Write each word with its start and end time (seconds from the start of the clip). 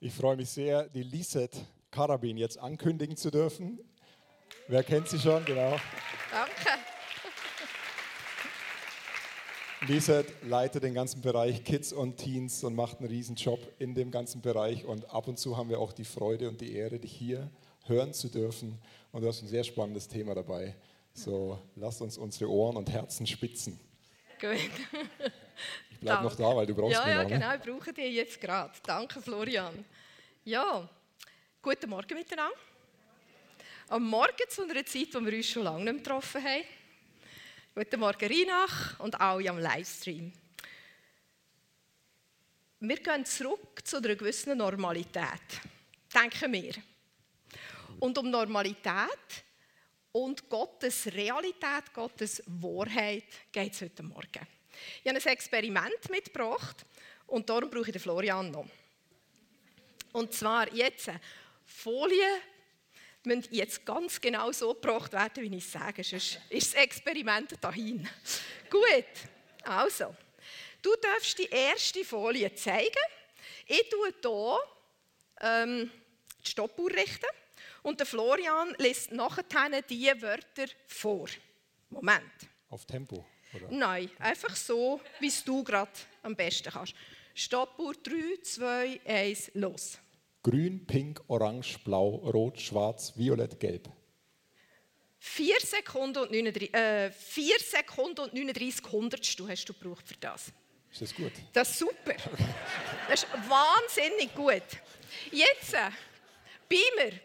Ich 0.00 0.12
freue 0.12 0.36
mich 0.36 0.48
sehr, 0.48 0.84
die 0.84 1.02
Lisette 1.02 1.58
Karabin 1.90 2.36
jetzt 2.36 2.56
ankündigen 2.56 3.16
zu 3.16 3.32
dürfen. 3.32 3.80
Wer 4.68 4.84
kennt 4.84 5.08
sie 5.08 5.18
schon? 5.18 5.44
Genau. 5.44 5.76
Danke. 6.30 6.78
Lisette 9.88 10.32
leitet 10.46 10.84
den 10.84 10.94
ganzen 10.94 11.20
Bereich 11.20 11.64
Kids 11.64 11.92
und 11.92 12.16
Teens 12.16 12.62
und 12.62 12.76
macht 12.76 13.00
einen 13.00 13.08
riesen 13.08 13.34
Job 13.34 13.58
in 13.80 13.96
dem 13.96 14.12
ganzen 14.12 14.40
Bereich. 14.40 14.84
Und 14.84 15.12
ab 15.12 15.26
und 15.26 15.36
zu 15.40 15.56
haben 15.56 15.68
wir 15.68 15.80
auch 15.80 15.92
die 15.92 16.04
Freude 16.04 16.48
und 16.48 16.60
die 16.60 16.74
Ehre, 16.74 17.00
dich 17.00 17.12
hier 17.12 17.50
hören 17.86 18.12
zu 18.12 18.28
dürfen. 18.28 18.78
Und 19.10 19.22
du 19.22 19.26
hast 19.26 19.42
ein 19.42 19.48
sehr 19.48 19.64
spannendes 19.64 20.06
Thema 20.06 20.36
dabei. 20.36 20.76
So, 21.12 21.58
lasst 21.74 22.02
uns 22.02 22.18
unsere 22.18 22.48
Ohren 22.48 22.76
und 22.76 22.88
Herzen 22.88 23.26
spitzen. 23.26 23.80
Gut. 24.40 24.50
Ich 26.00 26.04
bleibe 26.04 26.22
noch 26.22 26.36
da, 26.36 26.54
weil 26.54 26.64
du 26.64 26.74
brauchst 26.76 26.92
ja, 26.94 27.04
mich 27.04 27.08
ja, 27.08 27.22
noch. 27.22 27.28
ne? 27.28 27.38
genau, 27.38 27.54
ich 27.54 27.60
brauche 27.60 27.92
dich 27.92 28.14
jetzt 28.14 28.40
gerade. 28.40 28.72
Danke, 28.86 29.20
Florian. 29.20 29.84
Ja, 30.44 30.88
guten 31.60 31.90
Morgen 31.90 32.14
miteinander. 32.14 32.56
Am 33.88 34.04
Morgen 34.04 34.48
zu 34.48 34.62
einer 34.62 34.86
Zeit, 34.86 35.12
wo 35.12 35.20
wir 35.20 35.32
uns 35.32 35.48
schon 35.48 35.64
lange 35.64 35.78
nicht 35.78 35.84
mehr 35.86 35.94
getroffen 35.94 36.44
haben. 36.44 36.62
Guten 37.74 37.98
Morgen, 37.98 38.32
Reinach 38.32 39.00
und 39.00 39.20
alle 39.20 39.50
am 39.50 39.58
Livestream. 39.58 40.32
Wir 42.78 42.96
gehen 42.98 43.24
zurück 43.24 43.80
zu 43.82 43.96
einer 43.96 44.14
gewissen 44.14 44.56
Normalität, 44.56 45.60
denken 46.14 46.52
wir. 46.52 46.74
Und 47.98 48.16
um 48.18 48.30
Normalität 48.30 49.42
und 50.12 50.48
Gottes 50.48 51.06
Realität, 51.12 51.92
Gottes 51.92 52.40
Wahrheit 52.46 53.24
geht 53.50 53.72
es 53.72 53.80
heute 53.80 54.04
Morgen. 54.04 54.57
Ich 55.02 55.08
habe 55.08 55.18
ein 55.18 55.32
Experiment 55.32 56.10
mitgebracht 56.10 56.84
und 57.26 57.48
darum 57.48 57.70
brauche 57.70 57.86
ich 57.86 57.92
den 57.92 58.00
Florian 58.00 58.50
noch. 58.50 58.66
Und 60.12 60.32
zwar 60.32 60.72
jetzt, 60.72 61.10
Folien 61.64 62.40
müssen 63.24 63.54
jetzt 63.54 63.84
ganz 63.84 64.20
genau 64.20 64.50
so 64.52 64.74
gebracht 64.74 65.12
werden, 65.12 65.42
wie 65.42 65.56
ich 65.56 65.64
es 65.64 65.72
sage, 65.72 66.02
sonst 66.02 66.40
ist 66.48 66.74
das 66.74 66.82
Experiment 66.82 67.52
dahin. 67.60 68.08
Gut, 68.70 69.04
also, 69.64 70.14
du 70.82 70.94
darfst 70.96 71.38
die 71.38 71.48
erste 71.48 72.04
Folie 72.04 72.54
zeigen. 72.54 72.88
Ich 73.66 73.88
tue 73.90 74.12
hier 74.22 74.58
ähm, 75.40 75.90
die 76.44 76.50
Stoppuhr 76.50 76.90
richten 76.90 77.26
und 77.82 78.00
der 78.00 78.06
Florian 78.06 78.74
liest 78.78 79.12
nachher 79.12 79.82
die 79.82 80.06
Wörter 80.20 80.66
vor. 80.86 81.28
Moment. 81.90 82.32
Auf 82.70 82.84
Tempo, 82.86 83.24
oder? 83.54 83.66
Nein, 83.70 84.10
einfach 84.18 84.54
so, 84.54 85.00
wie 85.20 85.28
es 85.28 85.44
du 85.44 85.62
gerade 85.64 85.90
am 86.22 86.34
besten 86.36 86.70
kannst. 86.70 86.94
Stoppuhr 87.34 87.94
3, 87.94 88.42
2, 88.42 89.00
1, 89.04 89.52
los. 89.54 89.98
Grün, 90.42 90.86
Pink, 90.86 91.20
Orange, 91.28 91.78
Blau, 91.84 92.08
Rot, 92.16 92.60
Schwarz, 92.60 93.12
Violett, 93.16 93.58
Gelb. 93.60 93.88
4 95.20 95.60
Sekunden 95.60 96.18
und 96.18 96.30
39, 96.30 96.74
äh, 96.74 97.10
4 97.10 97.58
Sekunden 97.58 98.20
und 98.20 98.34
39 98.34 98.92
Hundertstel 98.92 99.48
hast 99.48 99.64
du 99.66 99.74
gebraucht 99.74 100.06
für 100.06 100.16
das. 100.16 100.52
Ist 100.90 101.02
das 101.02 101.14
gut? 101.14 101.32
Das 101.52 101.70
ist 101.70 101.78
super. 101.78 102.14
Das 103.08 103.24
ist 103.24 103.32
wahnsinnig 103.48 104.34
gut. 104.34 104.62
Jetzt, 105.30 105.74
äh, 105.74 105.90
Beamer, 106.68 107.16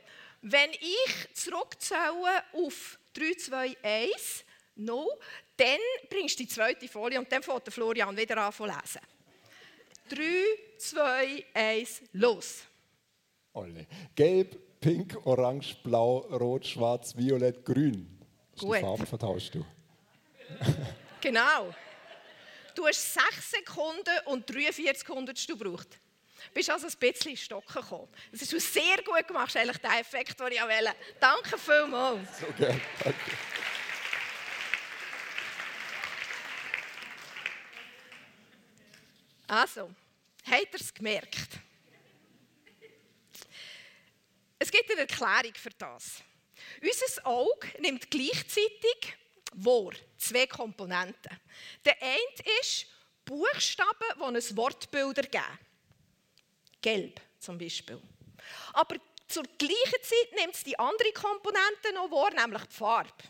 wenn 0.41 0.71
ich 0.71 1.33
zurückzähle 1.33 2.44
auf 2.53 2.99
3, 3.13 3.33
2, 3.35 3.77
1, 3.81 4.44
no, 4.75 5.07
dann 5.58 5.80
bringst 6.09 6.40
du 6.40 6.44
die 6.44 6.50
zweite 6.50 6.88
Folie 6.88 7.20
und 7.20 7.32
dann 7.32 7.44
fängt 7.44 7.72
Florian 7.72 8.16
wieder 8.16 8.38
an 8.38 8.54
zu 8.54 8.66
lesen. 8.66 9.02
3, 10.09 10.23
2, 10.78 11.46
1, 11.54 12.02
los. 12.14 12.64
Olle. 13.54 13.88
Gelb, 14.16 14.80
Pink, 14.80 15.18
Orange, 15.26 15.76
Blau, 15.84 16.18
Rot, 16.18 16.66
Schwarz, 16.66 17.16
Violett, 17.16 17.64
Grün. 17.64 18.20
Gut. 18.59 18.78
Die 18.78 18.81
Farben 18.81 19.06
vertauscht 19.06 19.56
du. 19.56 19.66
Genau. 21.22 21.74
Du 22.75 22.86
hast 22.86 23.13
6 23.13 23.52
Sekunden 23.52 24.12
und 24.25 24.50
43 24.53 25.08
Hundertstel 25.08 25.58
gebraucht. 25.58 25.88
Du 26.47 26.53
bist 26.53 26.69
also 26.69 26.88
ein 26.88 26.94
bisschen 27.00 27.31
in 27.31 27.38
Stocken 27.38 27.81
gekommen. 27.81 28.09
Das 28.30 28.42
hast 28.42 28.52
du 28.52 28.59
sehr 28.59 28.97
gut 29.06 29.25
gemacht, 29.25 29.56
eigentlich 29.56 29.78
der 29.78 30.02
Effekt, 30.02 30.38
den 30.38 30.52
ich 30.52 30.62
wollte. 30.62 30.94
Danke 31.22 31.58
vielmals. 31.58 32.40
So 32.42 32.47
gern. 32.58 32.81
Danke. 33.02 33.19
Also, 39.53 39.94
habt 40.50 40.74
ihr 40.74 40.80
es 40.80 40.91
gemerkt? 40.91 41.59
Es 44.58 44.72
gibt 44.72 44.90
eine 44.90 45.02
Erklärung 45.02 45.53
für 45.53 45.69
das. 45.78 46.24
Unser 46.81 47.28
Auge 47.28 47.68
nimmt 47.80 48.09
gleichzeitig 48.09 49.16
wahr 49.53 49.92
zwei 50.18 50.47
Komponenten. 50.47 51.40
Der 51.86 52.02
eine 52.02 52.62
ist 52.62 52.88
Buchstaben, 53.25 54.08
die 54.18 54.24
ein 54.24 54.58
Wortbild 54.58 55.19
ergeben. 55.19 55.59
Gelb 56.81 57.22
zum 57.38 57.59
Beispiel. 57.59 58.02
Aber 58.74 58.96
zur 59.28 59.44
gleichen 59.59 60.02
Zeit 60.02 60.34
nimmt 60.34 60.56
es 60.56 60.63
die 60.63 60.80
andere 60.80 61.12
Komponente 61.13 61.94
noch 61.94 62.09
wahr, 62.09 62.31
nämlich 62.34 62.63
die 62.63 62.75
Farbe. 62.75 63.24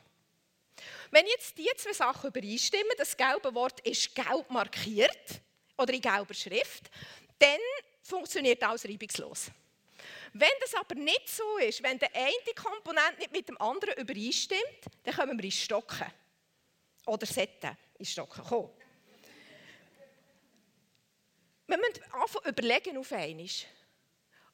Wenn 1.11 1.27
jetzt 1.27 1.57
die 1.57 1.69
zwei 1.75 1.91
Sachen 1.91 2.29
übereinstimmen, 2.29 2.93
das 2.97 3.17
gelbe 3.17 3.53
Wort 3.53 3.81
ist 3.81 4.15
gelb 4.15 4.49
markiert 4.49 5.41
oder 5.77 5.93
in 5.93 6.01
gelber 6.01 6.33
Schrift, 6.33 6.89
dann 7.39 7.59
funktioniert 8.01 8.61
alles 8.63 8.85
reibungslos. 8.85 9.51
Wenn 10.33 10.49
das 10.61 10.73
aber 10.73 10.95
nicht 10.95 11.29
so 11.29 11.57
ist, 11.57 11.83
wenn 11.83 11.99
der 11.99 12.13
eine 12.15 12.53
Komponent 12.55 13.19
nicht 13.19 13.31
mit 13.31 13.47
dem 13.47 13.59
anderen 13.61 13.95
übereinstimmt, 13.97 14.61
dann 15.03 15.15
kommen 15.15 15.37
wir 15.37 15.45
ins 15.45 15.61
Stocken. 15.61 16.11
Oder 17.05 17.25
sollten 17.25 17.77
ins 17.99 18.11
Stocken 18.11 18.43
kommen. 18.43 18.71
Wir 21.67 21.77
müssen 21.77 22.03
anfangen 22.11 22.49
überlegen 22.49 22.97
auf 22.97 23.11
einmal. 23.11 23.47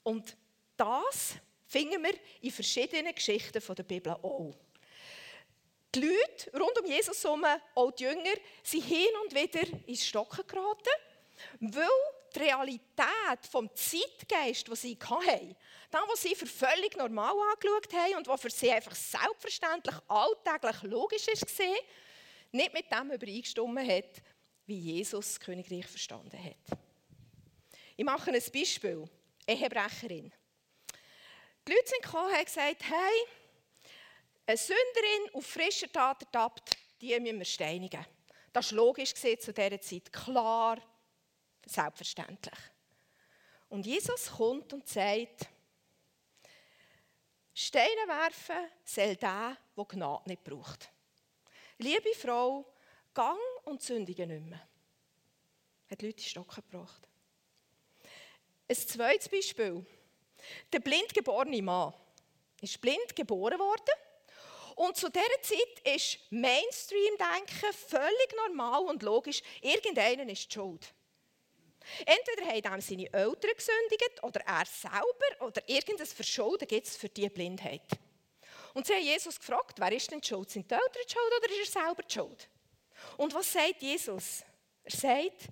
Und 0.04 0.36
das 0.76 1.36
finden 1.66 2.04
wir 2.04 2.14
in 2.42 2.52
verschiedenen 2.52 3.14
Geschichten 3.14 3.62
der 3.76 3.84
Bibel 3.84 4.14
auch. 4.14 4.54
Die 5.94 6.02
Leute 6.02 6.52
rund 6.58 6.80
um 6.80 6.86
Jesus 6.86 7.24
herum, 7.24 7.46
auch 7.74 7.92
die 7.92 8.04
Jünger, 8.04 8.36
sind 8.64 8.84
hin 8.84 9.08
und 9.24 9.34
wieder 9.34 9.66
ins 9.88 10.06
Stocken 10.06 10.46
geraten, 10.46 10.90
weil 11.60 11.88
die 12.36 12.40
Realität 12.40 13.46
vom 13.50 13.70
Zeitgeist, 13.76 14.68
den 14.68 14.76
sie 14.76 14.98
hatten, 15.02 15.56
das, 15.90 16.02
was 16.08 16.22
sie 16.22 16.36
für 16.36 16.46
völlig 16.46 16.96
normal 16.96 17.36
angeschaut 17.52 17.94
haben 17.94 18.18
und 18.18 18.28
was 18.28 18.42
für 18.42 18.50
sie 18.50 18.72
einfach 18.72 18.96
selbstverständlich, 18.96 19.96
alltäglich 20.08 20.84
logisch 20.84 21.28
war, 21.28 21.76
nicht 22.52 22.74
mit 22.74 22.92
dem 22.92 23.12
übereingestimmt 23.12 23.80
hat, 23.80 24.22
wie 24.66 24.80
Jesus 24.80 25.26
das 25.26 25.40
Königreich 25.40 25.88
verstanden 25.88 26.44
hat. 26.44 26.80
Ich 27.98 28.06
mache 28.06 28.32
ein 28.32 28.42
Beispiel. 28.54 29.10
Ehebrecherin. 29.50 30.32
Die 31.68 31.72
Leute 31.72 31.90
sind 31.90 32.04
gekommen 32.04 32.28
und 32.28 32.36
haben 32.36 32.46
gesagt, 32.46 32.84
hey, 32.84 33.28
eine 34.46 34.58
Sünderin 34.58 35.34
auf 35.34 35.46
frischer 35.46 35.92
Tat 35.92 36.22
ertappt, 36.22 36.78
die 37.02 37.20
müssen 37.20 37.40
wir 37.40 37.46
steinigen. 37.46 38.06
Das 38.54 38.72
war 38.72 38.78
logisch 38.78 39.14
zu 39.14 39.54
dieser 39.54 39.82
Zeit. 39.82 40.14
Klar, 40.14 40.78
selbstverständlich. 41.70 42.60
Und 43.70 43.86
Jesus 43.86 44.32
kommt 44.32 44.74
und 44.74 44.88
sagt, 44.88 45.48
Steine 47.54 48.08
werfen 48.08 48.70
soll 48.86 49.16
der, 49.16 49.58
der 49.76 49.86
Gnade 49.86 50.30
nicht 50.30 50.44
braucht. 50.44 50.90
Liebe 51.78 52.14
Frau, 52.16 52.66
gang 53.14 53.40
und 53.66 53.82
sündige 53.82 54.26
nicht 54.26 54.46
mehr. 54.46 54.68
Hat 55.90 56.02
Leute 56.02 56.18
in 56.22 56.24
Stocken 56.24 56.64
gebracht. 56.70 57.08
Ein 58.68 58.76
zweites 58.76 59.28
Beispiel. 59.28 59.86
Der 60.72 60.80
blind 60.80 61.14
geborene 61.14 61.62
Mann 61.62 61.94
ist 62.62 62.80
blind 62.80 63.16
geboren 63.16 63.60
worden. 63.60 63.96
Und 64.76 64.96
zu 64.96 65.10
dieser 65.10 65.42
Zeit 65.42 65.96
ist 65.96 66.20
Mainstream-Denken 66.32 67.74
völlig 67.74 68.36
normal 68.48 68.84
und 68.84 69.04
logisch. 69.04 69.42
Irgendeinen 69.62 70.30
ist 70.30 70.50
die 70.50 70.54
schuld. 70.54 70.94
Entweder 72.06 72.50
haben 72.50 72.76
ihm 72.76 72.82
seine 72.82 73.14
Eltern 73.14 73.52
gesündigt 73.56 74.24
oder 74.24 74.42
er 74.42 74.66
selber 74.66 75.46
oder 75.46 75.68
irgendein 75.68 76.06
Verschulden 76.06 76.68
gibt 76.68 76.88
es 76.88 76.98
für 76.98 77.10
diese 77.10 77.30
Blindheit. 77.30 77.82
Und 78.74 78.86
sie 78.86 78.94
haben 78.94 79.04
Jesus 79.04 79.40
gefragt, 79.40 79.80
wer 79.80 79.92
ist 79.92 80.12
denn 80.12 80.22
die 80.22 80.28
schuld? 80.28 80.50
Sind 80.50 80.70
die 80.70 80.76
Eltern 80.76 81.02
die 81.06 81.12
schuld 81.12 81.34
oder 81.38 81.50
ist 81.50 81.76
er 81.76 81.84
selber 81.84 82.04
die 82.04 82.14
schuld? 82.14 82.50
Und 83.18 83.34
was 83.34 83.52
sagt 83.52 83.82
Jesus? 83.82 84.44
Er 84.84 84.92
sagt, 84.92 85.50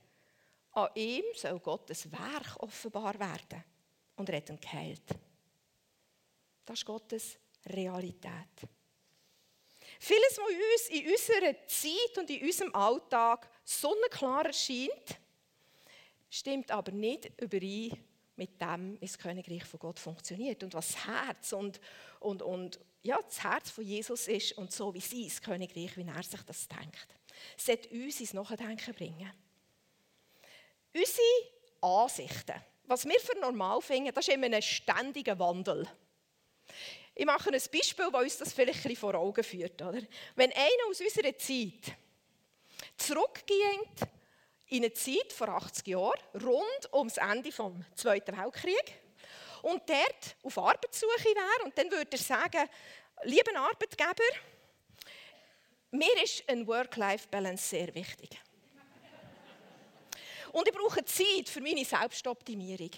an 0.73 0.89
ihm 0.95 1.23
soll 1.33 1.59
Gottes 1.59 2.11
Werk 2.11 2.57
offenbar 2.59 3.19
werden. 3.19 3.63
Und 4.15 4.29
er 4.29 4.37
hat 4.37 4.49
ihn 4.49 4.59
geheilt. 4.59 5.03
Das 6.65 6.79
ist 6.79 6.85
Gottes 6.85 7.37
Realität. 7.65 8.67
Vieles, 9.99 10.37
was 10.37 10.47
uns 10.47 10.89
in 10.89 11.09
unserer 11.09 11.67
Zeit 11.67 12.17
und 12.17 12.29
in 12.29 12.45
unserem 12.45 12.75
Alltag 12.75 13.49
sonnenklar 13.63 14.45
erscheint, 14.45 15.19
stimmt 16.29 16.71
aber 16.71 16.91
nicht 16.91 17.31
überein 17.41 17.97
mit 18.35 18.61
dem, 18.61 19.01
wie 19.01 19.05
das 19.05 19.17
Königreich 19.17 19.65
von 19.65 19.79
Gott 19.79 19.99
funktioniert 19.99 20.63
und 20.63 20.73
was 20.73 20.93
das 20.93 21.07
Herz 21.07 21.53
und, 21.53 21.79
und, 22.19 22.41
und 22.41 22.79
ja, 23.01 23.19
das 23.21 23.43
Herz 23.43 23.71
von 23.71 23.83
Jesus 23.83 24.27
ist 24.27 24.53
und 24.53 24.71
so 24.71 24.93
wie 24.93 24.99
sie 24.99 25.27
das 25.27 25.41
Königreich, 25.41 25.97
wie 25.97 26.05
er 26.05 26.23
sich 26.23 26.41
das 26.43 26.67
denkt. 26.67 27.07
Es 27.57 27.65
sollte 27.65 27.89
uns 27.89 28.19
ins 28.19 28.33
Nachdenken 28.33 28.93
bringen. 28.93 29.31
Unsere 30.93 31.27
Ansichten, 31.81 32.61
was 32.85 33.05
wir 33.05 33.19
für 33.19 33.37
normal 33.39 33.81
finden, 33.81 34.13
das 34.13 34.27
ist 34.27 34.33
immer 34.33 34.47
ein 34.47 34.61
ständiger 34.61 35.37
Wandel. 35.39 35.87
Ich 37.15 37.25
mache 37.25 37.49
ein 37.49 37.61
Beispiel, 37.71 38.09
das 38.11 38.21
uns 38.21 38.37
das 38.37 38.53
vielleicht 38.53 38.79
ein 38.79 38.83
bisschen 38.83 38.97
vor 38.97 39.15
Augen 39.15 39.43
führt. 39.43 39.81
Oder? 39.81 40.01
Wenn 40.35 40.51
einer 40.51 40.89
aus 40.89 41.01
unserer 41.01 41.35
Zeit 41.37 41.95
zurückgeht 42.95 44.07
in 44.69 44.83
eine 44.83 44.93
Zeit 44.93 45.31
vor 45.31 45.49
80 45.49 45.87
Jahren, 45.87 46.19
rund 46.33 46.93
ums 46.93 47.17
Ende 47.17 47.49
des 47.49 47.55
Zweiten 47.95 48.37
Weltkriegs, 48.37 48.91
und 49.63 49.81
dort 49.89 50.35
auf 50.43 50.57
Arbeitssuche 50.57 51.25
wäre, 51.25 51.65
und 51.65 51.77
dann 51.77 51.91
würde 51.91 52.11
er 52.11 52.17
sagen, 52.17 52.69
lieber 53.23 53.57
Arbeitgeber, 53.57 54.23
mir 55.91 56.23
ist 56.23 56.43
ein 56.47 56.67
Work-Life-Balance 56.67 57.69
sehr 57.69 57.93
wichtig. 57.95 58.39
Und 60.51 60.67
ich 60.67 60.73
brauche 60.73 61.03
Zeit 61.05 61.49
für 61.49 61.61
meine 61.61 61.85
Selbstoptimierung. 61.85 62.91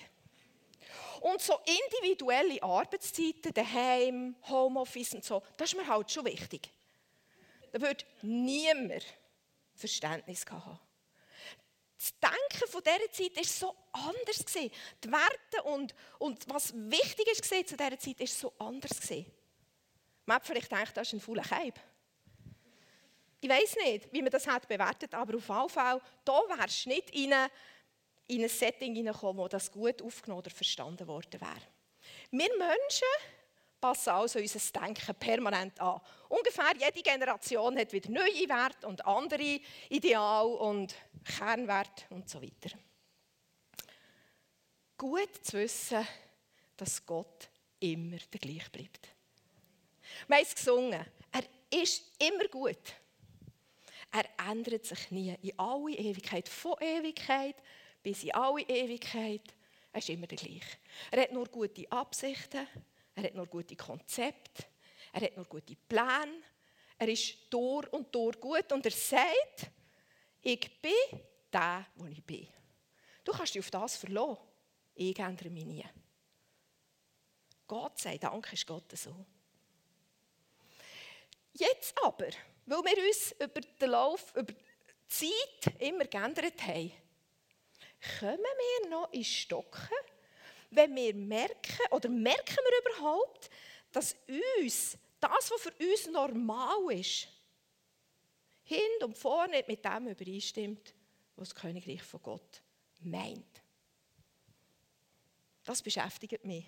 Und 1.22 1.42
so 1.42 1.60
individuelle 1.66 2.62
Arbeitszeiten, 2.64 3.54
daheim, 3.54 4.36
Homeoffice 4.48 5.16
und 5.16 5.26
so, 5.26 5.44
das 5.58 5.74
ist 5.74 5.78
mir 5.78 5.88
halt 5.88 6.10
schon 6.12 6.26
wichtig. 6.26 6.72
Da 7.72 7.82
würde 7.82 8.06
niemand 8.22 9.06
Verständnis 9.76 10.46
haben. 10.50 10.80
Das 12.00 12.14
Denken 12.18 12.72
von 12.72 12.82
dieser 12.82 13.12
Zeit 13.12 13.36
war 13.36 13.44
so 13.44 13.76
anders. 13.92 14.46
Die 14.56 15.12
Werte 15.12 15.64
und, 15.64 15.94
und 16.18 16.50
was 16.50 16.74
wichtig 16.74 17.28
ist 17.28 17.44
zu 17.44 17.76
dieser 17.76 18.00
Zeit 18.00 18.20
war 18.22 18.28
so 18.28 18.54
anders. 18.58 19.10
Man 20.26 20.36
hat 20.36 20.46
vielleicht 20.46 20.70
gedacht, 20.70 20.96
das 20.96 21.08
ist 21.10 21.14
ein 21.14 21.20
fauler 21.20 21.44
Keib. 21.44 21.78
Ich 23.42 23.50
weiß 23.50 23.76
nicht, 23.84 24.14
wie 24.14 24.22
man 24.22 24.32
das 24.32 24.48
hat 24.48 24.68
bewertet, 24.68 25.14
aber 25.14 25.36
auf 25.36 25.48
jeden 25.48 25.70
Fall, 25.70 26.02
da 26.24 26.42
wärst 26.48 26.86
du 26.86 26.90
nicht 26.90 27.10
in, 27.10 27.34
eine, 27.34 27.52
in 28.28 28.44
ein 28.44 28.50
Setting 28.50 28.96
hineingekommen, 28.96 29.44
wo 29.44 29.48
das 29.50 29.70
gut 29.70 30.02
aufgenommen 30.02 30.40
oder 30.40 30.52
verstanden 30.52 31.06
worden 31.06 31.42
wäre. 31.42 31.62
Wir 32.32 32.58
Menschen 32.58 33.08
passen 33.80 34.10
also 34.10 34.40
unser 34.40 34.60
Denken 34.80 35.16
permanent 35.16 35.80
an. 35.80 36.02
Ungefähr 36.28 36.74
jede 36.78 37.02
Generation 37.02 37.78
hat 37.78 37.92
wieder 37.92 38.10
neue 38.10 38.48
Werte 38.48 38.88
und 38.88 39.06
andere 39.06 39.60
Ideale 39.90 40.48
und 40.48 40.96
Kernwerte 41.24 42.04
und 42.10 42.30
so 42.30 42.42
weiter. 42.42 42.78
Gut 44.98 45.44
zu 45.44 45.58
wissen, 45.58 46.06
dass 46.76 47.06
Gott 47.06 47.50
immer 47.80 48.18
der 48.18 48.40
gleich 48.40 48.70
bleibt. 48.72 49.08
Wir 50.28 50.38
haben 50.38 50.44
es 50.44 50.56
gesungen. 50.56 51.06
Er 51.32 51.44
ist 51.82 52.04
immer 52.20 52.48
gut. 52.48 52.94
Er 54.12 54.26
ändert 54.50 54.86
sich 54.86 55.12
nie. 55.12 55.36
In 55.42 55.58
alle 55.60 55.92
Ewigkeit. 55.92 56.50
Von 56.50 56.76
Ewigkeit 56.82 57.56
bis 58.02 58.24
in 58.24 58.34
alle 58.34 58.62
Ewigkeit. 58.62 59.54
Er 59.92 60.00
ist 60.00 60.10
immer 60.10 60.28
der 60.28 60.38
gleiche. 60.38 60.78
Er 61.12 61.22
hat 61.24 61.32
nur 61.32 61.48
gute 61.48 61.92
Absichten. 61.92 62.68
Er 63.20 63.26
hat 63.26 63.36
nur 63.36 63.48
gute 63.48 63.76
Konzepte. 63.76 64.64
Er 65.12 65.22
hat 65.22 65.36
nur 65.36 65.46
gute 65.46 65.76
Pläne. 65.76 66.42
Er 66.98 67.08
ist 67.10 67.36
durch 67.50 67.92
und 67.92 68.16
durch 68.16 68.40
gut. 68.40 68.72
Und 68.72 68.86
er 68.86 68.92
sagt, 68.92 69.70
ich 70.42 70.82
bin 70.82 71.20
der, 71.52 71.86
wo 71.96 72.06
ich 72.06 72.24
bin. 72.24 72.48
Du 73.26 73.34
kannst 73.34 73.56
dich 73.56 73.62
auf 73.62 73.72
das 73.72 73.98
verlassen. 73.98 74.38
Ich 74.96 75.20
ändere 75.20 75.50
mich 75.50 75.66
nie. 75.66 75.86
Gott 77.68 78.00
sei 78.00 78.18
Dank 78.18 78.52
ist 78.54 78.66
Gott 78.66 78.98
so. 78.98 79.14
Jetzt 81.52 81.94
aber, 82.02 82.30
weil 82.68 82.84
wir 82.84 83.06
uns 83.06 83.34
über 83.34 83.62
den 83.62 83.90
Lauf, 83.90 84.34
über 84.34 84.54
die 84.54 85.08
Zeit 85.10 85.82
immer 85.82 86.06
geändert 86.06 86.62
haben, 86.62 86.94
kommen 88.20 88.40
wir 88.40 88.90
noch 88.90 89.12
in 89.12 89.26
Stocken, 89.26 89.98
wenn 90.72 90.96
wir 90.96 91.14
merken, 91.16 91.80
oder 91.92 92.10
merken 92.10 92.58
wir 92.58 92.94
überhaupt, 92.94 93.50
dass 93.92 94.16
uns, 94.58 94.98
das, 95.20 95.52
was 95.52 95.62
für 95.62 95.74
uns 95.80 96.08
normal 96.08 96.94
ist, 96.94 97.28
hin 98.64 98.80
und 99.04 99.18
vorne 99.18 99.58
nicht 99.58 99.68
mit 99.68 99.84
dem 99.84 100.08
übereinstimmt, 100.08 100.94
was 101.36 101.50
das 101.50 101.56
Königreich 101.56 102.04
von 102.04 102.22
Gott 102.22 102.62
meint. 103.00 103.62
Das 105.64 105.82
beschäftigt 105.82 106.46
mich. 106.46 106.66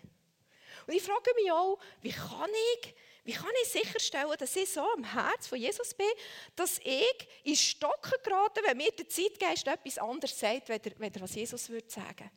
Und 0.88 0.94
ich 0.96 1.04
frage 1.04 1.32
mich 1.36 1.52
auch, 1.52 1.80
wie 2.02 2.12
kann 2.12 2.50
ich, 2.82 2.96
wie 3.24 3.34
kann 3.34 3.52
ich 3.62 3.70
sicherstellen, 3.70 4.36
dass 4.38 4.56
ich 4.56 4.70
so 4.70 4.82
am 4.82 5.04
Herz 5.04 5.48
von 5.48 5.60
Jesus 5.60 5.94
bin, 5.94 6.10
dass 6.56 6.80
ich 6.80 7.28
in 7.44 7.56
Stocken 7.56 8.14
gerate, 8.24 8.62
wenn 8.66 8.78
mir 8.78 8.92
der 8.92 9.08
Zeitgeist 9.08 9.68
etwas 9.68 9.98
anderes 9.98 10.40
sagt, 10.40 10.72
als 10.72 11.22
was 11.22 11.36
Jesus 11.36 11.70
würde 11.70 11.90
sagen. 11.90 12.32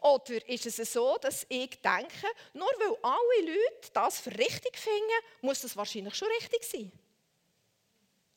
Oder 0.00 0.48
ist 0.48 0.66
es 0.66 0.92
so, 0.92 1.16
dass 1.20 1.46
ich 1.48 1.70
denke, 1.80 2.26
nur 2.52 2.68
weil 2.78 2.96
alle 3.02 3.52
Leute 3.52 3.90
das 3.92 4.20
für 4.20 4.30
richtig 4.30 4.76
finden, 4.76 5.24
muss 5.42 5.60
das 5.60 5.76
wahrscheinlich 5.76 6.14
schon 6.14 6.28
richtig 6.40 6.64
sein? 6.64 6.92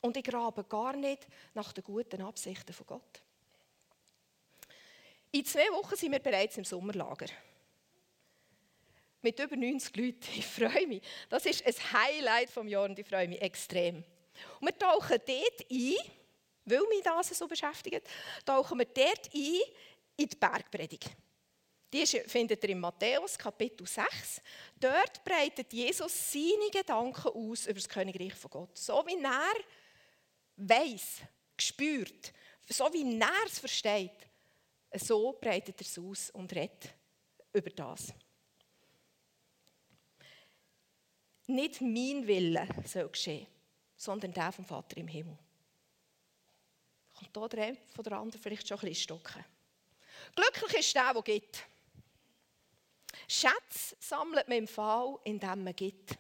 Und 0.02 0.16
ich 0.16 0.24
grabe 0.24 0.64
gar 0.64 0.96
nicht 0.96 1.28
nach 1.54 1.74
den 1.74 1.84
guten 1.84 2.22
Absichten 2.22 2.74
von 2.74 2.86
Gott. 2.86 3.22
In 5.32 5.46
zwei 5.46 5.68
Wochen 5.72 5.96
sind 5.96 6.12
wir 6.12 6.20
bereits 6.20 6.58
im 6.58 6.64
Sommerlager. 6.64 7.28
Mit 9.22 9.40
über 9.40 9.56
90 9.56 9.96
Leuten. 9.98 10.28
Ich 10.36 10.46
freue 10.46 10.88
mich. 10.88 11.02
Das 11.30 11.46
ist 11.46 11.66
ein 11.66 11.74
Highlight 11.94 12.50
vom 12.50 12.68
Jahr 12.68 12.86
und 12.86 12.98
ich 12.98 13.08
freue 13.08 13.28
mich 13.28 13.42
extrem. 13.42 14.04
Und 14.60 14.68
wir 14.68 14.78
tauchen 14.78 15.18
dort 15.26 15.72
ein, 15.72 15.96
weil 16.66 16.82
mich 16.88 17.04
das 17.04 17.30
so 17.30 17.48
beschäftigt, 17.48 18.08
tauchen 18.46 18.78
wir 18.78 18.86
dort 18.86 19.34
ein 19.34 19.60
in 20.18 20.30
die 20.30 20.36
Bergpredigt. 20.36 21.10
Die 21.94 22.06
findet 22.06 22.64
ihr 22.64 22.70
in 22.72 22.80
Matthäus 22.80 23.38
Kapitel 23.38 23.88
6. 23.88 24.42
Dort 24.78 25.24
breitet 25.24 25.72
Jesus 25.72 26.32
seine 26.32 26.70
Gedanken 26.70 27.30
aus 27.30 27.66
über 27.66 27.76
das 27.76 27.88
Königreich 27.88 28.34
von 28.34 28.52
Gott. 28.52 28.78
So 28.78 29.06
wie 29.06 29.24
er 29.24 29.56
weiß, 30.58 31.22
spürt, 31.58 32.34
so 32.68 32.92
wie 32.92 33.18
er 33.18 33.46
es 33.46 33.60
versteht, 33.60 34.28
so 34.96 35.38
breitet 35.40 35.80
er 35.80 35.86
es 35.86 35.98
aus 35.98 36.30
und 36.32 36.54
redet 36.54 36.94
über 37.54 37.70
das. 37.70 38.14
Nicht 41.48 41.80
mein 41.80 42.28
Wille 42.28 42.68
soll 42.86 43.08
geschehen, 43.08 43.48
sondern 43.96 44.34
der 44.34 44.52
vom 44.52 44.66
Vater 44.66 44.98
im 44.98 45.08
Himmel. 45.08 45.38
Kommt 47.16 47.38
hier 47.38 47.50
der 47.50 47.78
von 47.96 48.04
der 48.04 48.14
anderen 48.18 48.42
vielleicht 48.42 48.68
schon 48.68 48.78
ein 48.78 48.90
bisschen 48.90 49.04
stocken. 49.04 49.46
Glücklich 50.36 50.80
ist 50.80 50.94
der, 50.94 51.14
der 51.14 51.22
gibt. 51.22 51.64
Schätze 53.28 53.96
sammelt 54.00 54.48
man 54.48 54.60
im 54.60 54.68
Fall, 54.68 55.18
indem 55.26 55.64
man 55.64 55.76
gibt. 55.76 56.18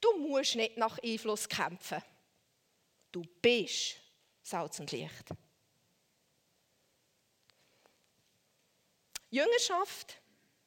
Du 0.00 0.16
musst 0.16 0.56
nicht 0.56 0.76
nach 0.76 0.98
Einfluss 0.98 1.48
kämpfen. 1.48 2.02
Du 3.12 3.22
bist 3.42 3.96
Salz 4.42 4.78
und 4.80 4.90
Licht. 4.92 5.30
Jüngerschaft 9.30 10.20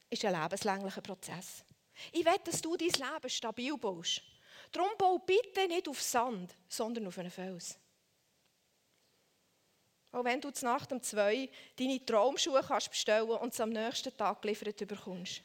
ist 0.09 0.23
ein 0.23 0.41
lebenslänglicher 0.41 1.01
Prozess. 1.01 1.65
Ich 2.12 2.25
will, 2.25 2.38
dass 2.43 2.62
du 2.62 2.75
dein 2.77 2.89
Leben 2.89 3.29
stabil 3.29 3.77
baust. 3.77 4.21
Darum 4.71 4.91
bau 4.97 5.19
bitte 5.19 5.67
nicht 5.67 5.88
auf 5.88 6.01
Sand, 6.01 6.55
sondern 6.67 7.07
auf 7.07 7.17
einen 7.17 7.31
Fels. 7.31 7.77
Auch 10.13 10.24
wenn 10.24 10.39
du 10.39 10.51
Nacht 10.62 10.91
um 10.91 11.01
zwei 11.01 11.50
deine 11.75 12.05
Traumschuhe 12.05 12.62
kannst 12.65 12.91
bestellen 12.91 13.29
und 13.29 13.51
sie 13.51 13.63
am 13.63 13.72
nächsten 13.72 14.15
Tag 14.15 14.43
geliefert 14.43 14.88
bekommst. 14.88 15.41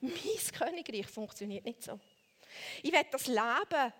mein 0.00 0.12
Königreich 0.56 1.08
funktioniert 1.08 1.64
nicht 1.64 1.82
so. 1.82 1.98
Ich 2.82 2.92
will 2.92 3.04
das 3.10 3.26
Leben 3.26 3.92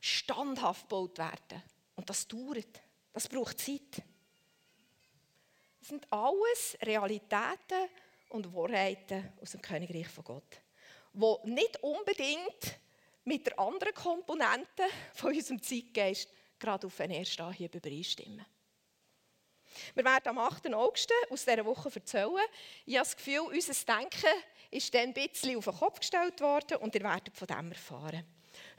standhaft 0.00 0.82
gebaut 0.82 1.16
werden. 1.16 1.62
Und 1.94 2.10
das 2.10 2.26
dauert. 2.26 2.82
Das 3.12 3.28
braucht 3.28 3.60
Zeit. 3.60 4.02
Das 5.78 5.88
sind 5.88 6.04
alles 6.10 6.76
Realitäten 6.82 7.88
und 8.30 8.52
Wahrheiten 8.52 9.32
aus 9.40 9.52
dem 9.52 9.62
Königreich 9.62 10.08
von 10.08 10.24
Gott, 10.24 10.60
wo 11.12 11.40
nicht 11.44 11.80
unbedingt 11.84 12.80
mit 13.24 13.46
der 13.46 13.58
anderen 13.60 13.94
Komponente 13.94 14.84
von 15.14 15.32
unserem 15.32 15.62
Zeitgeist 15.62 16.28
gerade 16.58 16.88
auf 16.88 16.96
den 16.96 17.12
ersten 17.12 17.42
Anhieb 17.42 17.74
übereinstimmen. 17.74 18.44
Wir 19.94 20.04
werden 20.04 20.28
am 20.28 20.38
8. 20.38 20.72
August 20.74 21.12
aus 21.30 21.44
dieser 21.44 21.64
Woche 21.64 21.90
erzählen. 21.94 22.44
Ich 22.86 22.96
habe 22.96 23.06
das 23.06 23.16
Gefühl, 23.16 23.40
unser 23.40 23.72
Denken 23.72 24.42
ist 24.70 24.94
dann 24.94 25.02
ein 25.08 25.14
bisschen 25.14 25.56
auf 25.56 25.64
den 25.64 25.74
Kopf 25.74 26.00
gestellt 26.00 26.40
worden 26.40 26.78
und 26.78 26.94
ihr 26.94 27.02
werdet 27.02 27.36
von 27.36 27.46
dem 27.46 27.72
erfahren. 27.72 28.24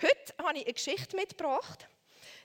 Heute 0.02 0.34
habe 0.40 0.58
ich 0.58 0.66
eine 0.66 0.74
Geschichte 0.74 1.16
mitgebracht. 1.16 1.88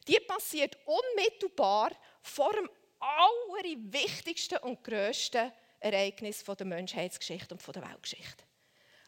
Die 0.07 0.19
passiert 0.21 0.77
unmittelbar 0.85 1.91
vor 2.23 2.53
dem 2.53 2.69
allerwichtigsten 2.99 4.59
und 4.59 4.83
grössten 4.83 5.53
Ereignis 5.81 6.43
der 6.45 6.67
Menschheitsgeschichte 6.67 7.55
und 7.55 7.77
der 7.77 7.89
Weltgeschichte. 7.89 8.45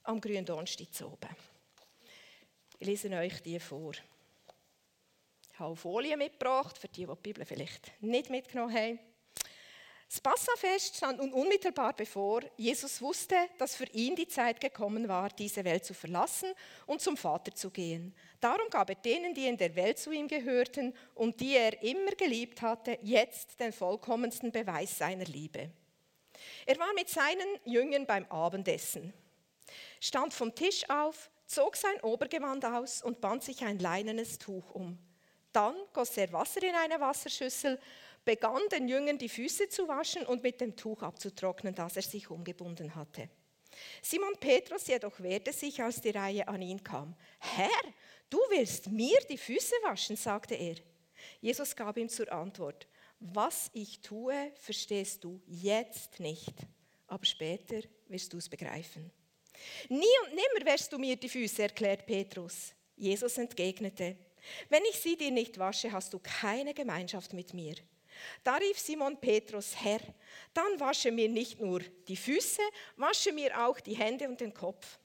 Am 0.04 0.20
grünen 0.20 0.44
Donnerstag 0.44 0.92
zu 0.92 1.06
oben. 1.06 1.28
Ich 2.78 2.86
lese 2.86 3.10
euch 3.10 3.42
die 3.42 3.60
vor. 3.60 3.92
Ich 5.52 5.58
habe 5.58 5.76
Folien 5.76 6.18
mitgebracht, 6.18 6.78
für 6.78 6.88
die, 6.88 7.04
die 7.04 7.12
die 7.12 7.20
Bibel 7.22 7.44
vielleicht 7.44 7.92
nicht 8.00 8.30
mitgenommen 8.30 8.74
haben. 8.74 8.98
Das 10.10 10.20
Passafest 10.20 10.96
stand 10.96 11.18
nun 11.18 11.32
unmittelbar 11.32 11.92
bevor. 11.92 12.42
Jesus 12.56 13.00
wusste, 13.00 13.36
dass 13.58 13.76
für 13.76 13.84
ihn 13.92 14.16
die 14.16 14.26
Zeit 14.26 14.60
gekommen 14.60 15.06
war, 15.06 15.28
diese 15.28 15.62
Welt 15.62 15.84
zu 15.84 15.94
verlassen 15.94 16.52
und 16.86 17.00
zum 17.00 17.16
Vater 17.16 17.54
zu 17.54 17.70
gehen. 17.70 18.12
Darum 18.40 18.68
gab 18.70 18.88
er 18.88 18.96
denen, 18.96 19.34
die 19.34 19.46
in 19.46 19.56
der 19.56 19.76
Welt 19.76 20.00
zu 20.00 20.10
ihm 20.10 20.26
gehörten 20.26 20.96
und 21.14 21.38
die 21.38 21.54
er 21.54 21.80
immer 21.84 22.10
geliebt 22.18 22.60
hatte, 22.60 22.98
jetzt 23.02 23.60
den 23.60 23.72
vollkommensten 23.72 24.50
Beweis 24.50 24.98
seiner 24.98 25.26
Liebe. 25.26 25.70
Er 26.66 26.78
war 26.80 26.92
mit 26.94 27.08
seinen 27.08 27.60
Jüngern 27.64 28.04
beim 28.04 28.26
Abendessen, 28.32 29.12
stand 30.00 30.34
vom 30.34 30.52
Tisch 30.56 30.90
auf, 30.90 31.30
zog 31.46 31.76
sein 31.76 32.00
Obergewand 32.00 32.64
aus 32.64 33.00
und 33.00 33.20
band 33.20 33.44
sich 33.44 33.62
ein 33.62 33.78
leinenes 33.78 34.40
Tuch 34.40 34.72
um. 34.72 34.98
Dann 35.52 35.74
goss 35.92 36.16
er 36.16 36.32
Wasser 36.32 36.62
in 36.64 36.74
eine 36.74 37.00
Wasserschüssel, 37.00 37.78
begann 38.24 38.62
den 38.70 38.88
Jüngern 38.88 39.18
die 39.18 39.28
Füße 39.28 39.68
zu 39.68 39.88
waschen 39.88 40.26
und 40.26 40.42
mit 40.42 40.60
dem 40.60 40.76
Tuch 40.76 41.02
abzutrocknen, 41.02 41.74
das 41.74 41.96
er 41.96 42.02
sich 42.02 42.30
umgebunden 42.30 42.94
hatte. 42.94 43.28
Simon 44.02 44.36
Petrus 44.38 44.86
jedoch 44.86 45.20
wehrte 45.20 45.52
sich, 45.52 45.82
als 45.82 46.00
die 46.00 46.10
Reihe 46.10 46.46
an 46.46 46.62
ihn 46.62 46.82
kam. 46.82 47.14
Herr, 47.38 47.68
du 48.28 48.38
willst 48.50 48.88
mir 48.88 49.18
die 49.28 49.38
Füße 49.38 49.74
waschen, 49.82 50.16
sagte 50.16 50.54
er. 50.54 50.76
Jesus 51.40 51.76
gab 51.76 51.96
ihm 51.96 52.08
zur 52.08 52.30
Antwort, 52.32 52.86
was 53.20 53.70
ich 53.74 54.00
tue, 54.00 54.52
verstehst 54.56 55.22
du 55.24 55.40
jetzt 55.46 56.20
nicht, 56.20 56.54
aber 57.06 57.24
später 57.24 57.82
wirst 58.08 58.32
du 58.32 58.38
es 58.38 58.48
begreifen. 58.48 59.10
Nie 59.88 60.06
und 60.24 60.30
nimmer 60.30 60.72
wirst 60.72 60.92
du 60.92 60.98
mir 60.98 61.16
die 61.16 61.28
Füße, 61.28 61.62
erklärt 61.62 62.06
Petrus. 62.06 62.72
Jesus 62.96 63.36
entgegnete, 63.36 64.16
wenn 64.70 64.84
ich 64.90 64.96
sie 64.96 65.16
dir 65.16 65.30
nicht 65.30 65.58
wasche, 65.58 65.92
hast 65.92 66.14
du 66.14 66.18
keine 66.18 66.72
Gemeinschaft 66.72 67.34
mit 67.34 67.52
mir. 67.52 67.74
Da 68.42 68.56
rief 68.56 68.78
Simon 68.78 69.20
Petrus, 69.20 69.74
Herr, 69.76 70.00
dann 70.54 70.78
wasche 70.78 71.10
mir 71.10 71.28
nicht 71.28 71.60
nur 71.60 71.80
die 71.80 72.16
Füße, 72.16 72.62
wasche 72.96 73.32
mir 73.32 73.66
auch 73.66 73.80
die 73.80 73.96
Hände 73.96 74.28
und 74.28 74.40
den 74.40 74.54
Kopf. 74.54 74.98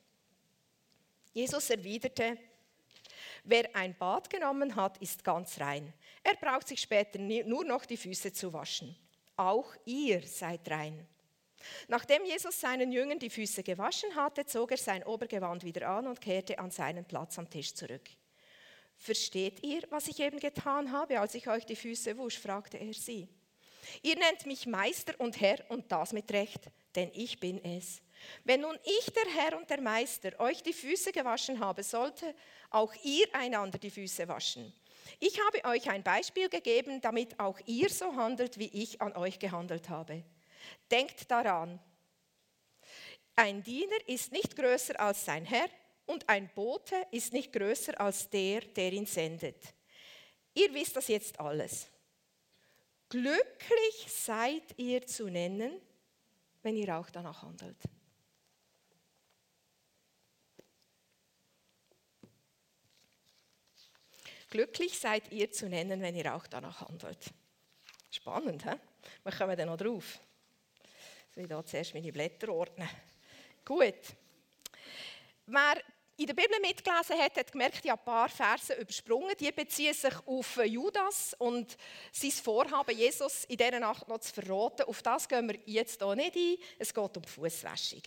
Jesus 1.33 1.69
erwiderte, 1.69 2.37
wer 3.43 3.75
ein 3.75 3.95
Bad 3.97 4.29
genommen 4.29 4.75
hat, 4.75 4.97
ist 4.99 5.23
ganz 5.23 5.59
rein. 5.59 5.93
Er 6.23 6.35
braucht 6.35 6.67
sich 6.67 6.81
später 6.81 7.19
nur 7.19 7.65
noch 7.65 7.85
die 7.85 7.97
Füße 7.97 8.33
zu 8.33 8.51
waschen. 8.53 8.95
Auch 9.35 9.75
ihr 9.85 10.25
seid 10.25 10.69
rein. 10.71 11.05
Nachdem 11.87 12.25
Jesus 12.25 12.59
seinen 12.59 12.91
Jüngern 12.91 13.19
die 13.19 13.29
Füße 13.29 13.63
gewaschen 13.63 14.15
hatte, 14.15 14.45
zog 14.45 14.71
er 14.71 14.77
sein 14.77 15.03
Obergewand 15.03 15.63
wieder 15.63 15.89
an 15.89 16.07
und 16.07 16.21
kehrte 16.21 16.57
an 16.59 16.71
seinen 16.71 17.05
Platz 17.05 17.37
am 17.37 17.49
Tisch 17.49 17.73
zurück. 17.73 18.03
Versteht 18.97 19.63
ihr, 19.63 19.83
was 19.89 20.07
ich 20.07 20.19
eben 20.19 20.39
getan 20.39 20.91
habe, 20.91 21.19
als 21.19 21.35
ich 21.35 21.47
euch 21.47 21.65
die 21.65 21.75
Füße 21.75 22.17
wusch? 22.17 22.39
fragte 22.39 22.77
er 22.77 22.93
sie. 22.93 23.27
Ihr 24.01 24.15
nennt 24.15 24.45
mich 24.45 24.65
Meister 24.65 25.13
und 25.19 25.39
Herr 25.39 25.59
und 25.69 25.91
das 25.91 26.13
mit 26.13 26.31
Recht, 26.31 26.61
denn 26.95 27.11
ich 27.13 27.39
bin 27.39 27.63
es. 27.63 28.01
Wenn 28.43 28.61
nun 28.61 28.77
ich, 28.83 29.13
der 29.13 29.25
Herr 29.31 29.57
und 29.57 29.69
der 29.69 29.81
Meister, 29.81 30.39
euch 30.39 30.63
die 30.63 30.73
Füße 30.73 31.11
gewaschen 31.11 31.59
habe, 31.59 31.83
sollte 31.83 32.33
auch 32.69 32.93
ihr 33.03 33.27
einander 33.33 33.77
die 33.77 33.91
Füße 33.91 34.27
waschen. 34.27 34.73
Ich 35.19 35.39
habe 35.39 35.63
euch 35.65 35.89
ein 35.89 36.03
Beispiel 36.03 36.49
gegeben, 36.49 36.99
damit 37.01 37.39
auch 37.39 37.59
ihr 37.65 37.89
so 37.89 38.15
handelt, 38.15 38.57
wie 38.57 38.67
ich 38.67 39.01
an 39.01 39.15
euch 39.15 39.37
gehandelt 39.37 39.89
habe. 39.89 40.23
Denkt 40.89 41.29
daran, 41.29 41.79
ein 43.35 43.61
Diener 43.63 43.97
ist 44.07 44.31
nicht 44.31 44.55
größer 44.55 44.99
als 44.99 45.25
sein 45.25 45.45
Herr 45.45 45.67
und 46.05 46.27
ein 46.29 46.49
Bote 46.53 46.95
ist 47.11 47.33
nicht 47.33 47.51
größer 47.53 47.99
als 47.99 48.29
der, 48.29 48.61
der 48.61 48.93
ihn 48.93 49.05
sendet. 49.05 49.73
Ihr 50.53 50.73
wisst 50.73 50.95
das 50.95 51.07
jetzt 51.07 51.39
alles. 51.39 51.87
Glücklich 53.09 54.07
seid 54.07 54.77
ihr 54.77 55.05
zu 55.05 55.29
nennen, 55.29 55.81
wenn 56.63 56.75
ihr 56.75 56.95
auch 56.97 57.09
danach 57.09 57.43
handelt. 57.43 57.77
Glücklich 64.49 64.97
seid 64.97 65.31
ihr 65.31 65.51
zu 65.51 65.67
nennen, 65.67 66.01
wenn 66.01 66.15
ihr 66.15 66.33
auch 66.33 66.47
danach 66.47 66.81
handelt. 66.81 67.33
Spannend, 68.09 68.65
hä? 68.65 68.75
Wir 69.23 69.31
kommen 69.33 69.57
dann 69.57 69.67
noch 69.67 69.77
drauf. 69.77 70.19
Will 71.33 71.43
ich 71.43 71.51
hier 71.51 71.65
zuerst 71.65 71.93
meine 71.93 72.11
Blätter 72.13 72.49
ordnen. 72.49 72.87
Gut. 73.65 74.15
Wer 75.47 75.83
in 76.17 76.27
der 76.27 76.33
Bibel 76.33 76.57
mitgelesen 76.61 77.19
hat, 77.19 77.35
hat 77.35 77.51
gemerkt, 77.51 77.83
ich 77.83 77.91
habe 77.91 78.01
ein 78.01 78.05
paar 78.05 78.29
Verse 78.29 78.73
übersprungen. 78.73 79.35
Die 79.37 79.51
beziehen 79.51 79.93
sich 79.93 80.13
auf 80.25 80.57
Judas 80.65 81.35
und 81.37 81.75
sein 82.11 82.31
Vorhaben, 82.31 82.97
Jesus 82.97 83.43
in 83.45 83.57
dieser 83.57 83.79
Nacht 83.79 84.07
noch 84.07 84.19
zu 84.19 84.33
verraten. 84.33 84.83
Auf 84.83 85.01
das 85.01 85.27
gehen 85.27 85.49
wir 85.49 85.59
jetzt 85.65 86.01
hier 86.01 86.15
nicht 86.15 86.35
ein. 86.35 86.57
Es 86.79 86.93
geht 86.93 87.17
um 87.17 87.23
Fußwäschung. 87.23 88.01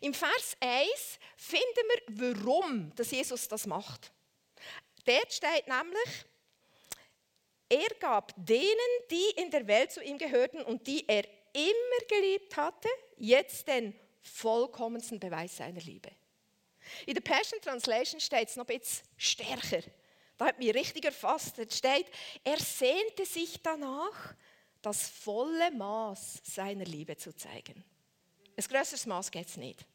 Im 0.00 0.12
Vers 0.12 0.56
1 0.60 0.88
finden 1.36 1.64
wir, 2.06 2.36
warum 2.44 2.92
Jesus 2.98 3.48
das 3.48 3.66
macht. 3.66 4.12
Dort 5.04 5.32
steht 5.32 5.66
nämlich, 5.66 6.24
er 7.68 7.94
gab 7.98 8.32
denen, 8.36 8.92
die 9.10 9.40
in 9.42 9.50
der 9.50 9.66
Welt 9.66 9.90
zu 9.90 10.02
ihm 10.02 10.18
gehörten 10.18 10.62
und 10.62 10.86
die 10.86 11.08
er 11.08 11.24
immer 11.54 12.06
geliebt 12.08 12.56
hatte, 12.56 12.88
jetzt 13.16 13.66
den 13.66 13.98
vollkommensten 14.20 15.18
Beweis 15.18 15.56
seiner 15.56 15.80
Liebe. 15.80 16.10
In 17.06 17.14
der 17.14 17.20
Passion 17.20 17.60
Translation 17.60 18.20
steht 18.20 18.48
es 18.48 18.56
noch 18.56 18.66
bisschen 18.66 19.06
stärker. 19.16 19.82
Da 20.38 20.46
hat 20.46 20.58
mich 20.58 20.74
richtig 20.74 21.04
erfasst. 21.04 21.58
Es 21.58 21.78
steht, 21.78 22.06
er 22.42 22.58
sehnte 22.58 23.24
sich 23.24 23.60
danach, 23.62 24.34
das 24.80 25.08
volle 25.08 25.70
Maß 25.70 26.40
seiner 26.42 26.84
Liebe 26.84 27.16
zu 27.16 27.34
zeigen. 27.34 27.84
Ein 28.56 28.64
größeres 28.64 29.06
Maß 29.06 29.30
geht 29.30 29.48
es 29.48 29.56
nicht. 29.56 29.86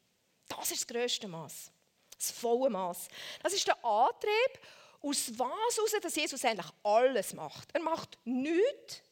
Das 0.48 0.70
ist 0.70 0.82
das 0.82 0.86
größte 0.86 1.28
Maß. 1.28 1.70
Das 2.16 2.30
volle 2.30 2.70
Maß. 2.70 3.08
Das 3.42 3.52
ist 3.52 3.66
der 3.66 3.84
Antrieb, 3.84 4.60
aus 5.00 5.30
was 5.38 5.76
heraus, 5.76 5.92
dass 6.02 6.16
Jesus 6.16 6.44
eigentlich 6.44 6.72
alles 6.82 7.32
macht. 7.34 7.68
Er 7.72 7.82
macht 7.82 8.18
nichts, 8.24 9.02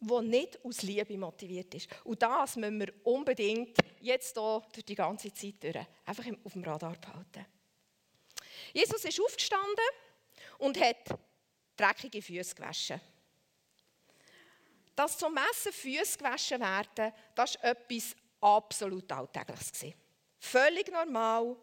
was 0.00 0.22
nicht 0.22 0.64
aus 0.64 0.82
Liebe 0.82 1.18
motiviert 1.18 1.74
ist. 1.74 1.88
Und 2.04 2.22
das 2.22 2.56
müssen 2.56 2.80
wir 2.80 2.92
unbedingt 3.04 3.76
jetzt 4.00 4.36
hier 4.36 4.62
durch 4.72 4.84
die 4.84 4.94
ganze 4.94 5.32
Zeit 5.32 5.62
durch 5.62 5.86
einfach 6.04 6.24
auf 6.44 6.52
dem 6.52 6.64
Radar 6.64 6.96
behalten. 6.96 7.46
Jesus 8.72 9.04
ist 9.04 9.20
aufgestanden 9.20 9.84
und 10.58 10.78
hat 10.80 11.18
dreckige 11.76 12.22
Füße 12.22 12.54
gewaschen. 12.54 13.00
Dass 14.94 15.16
zum 15.16 15.32
Messen 15.32 15.72
Füße 15.72 16.18
gewaschen 16.18 16.60
werden, 16.60 17.12
das 17.34 17.54
war 17.54 17.70
etwas 17.70 18.16
absolut 18.40 19.10
Alltägliches. 19.10 19.94
Völlig 20.40 20.90
normal. 20.90 21.56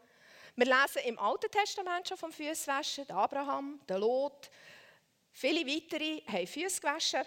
Wir 0.55 0.65
lesen 0.65 1.01
im 1.05 1.19
Alten 1.19 1.51
Testament 1.51 2.07
schon 2.07 2.17
vom 2.17 2.31
Füßwaschen, 2.31 3.09
Abraham, 3.11 3.79
der 3.87 3.99
Lot. 3.99 4.49
Viele 5.31 5.65
weitere 5.67 6.21
haben 6.27 6.47
Füße 6.47 6.79
gewaschen. 6.79 7.23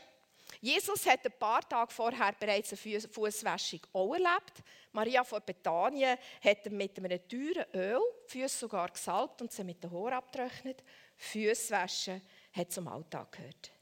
Jesus 0.60 1.06
hat 1.06 1.24
ein 1.24 1.38
paar 1.38 1.66
Tage 1.68 1.92
vorher 1.92 2.32
bereits 2.32 2.72
eine 2.72 3.00
Fußwäschung 3.00 3.80
auch 3.92 4.12
erlebt. 4.12 4.62
Maria 4.92 5.22
von 5.22 5.40
Bethanien 5.44 6.18
hat 6.42 6.66
mit 6.72 6.98
einem 6.98 7.28
teuren 7.28 7.66
Öl 7.74 8.00
die 8.26 8.40
Füße 8.40 8.58
sogar 8.58 8.88
gesalbt 8.88 9.40
und 9.40 9.52
sie 9.52 9.62
mit 9.62 9.82
den 9.82 9.92
Haaren 9.92 10.14
abgetrocknet. 10.14 10.82
Füßwaschen 11.16 12.22
hat 12.52 12.72
zum 12.72 12.88
Alltag 12.88 13.32
gehört. 13.32 13.72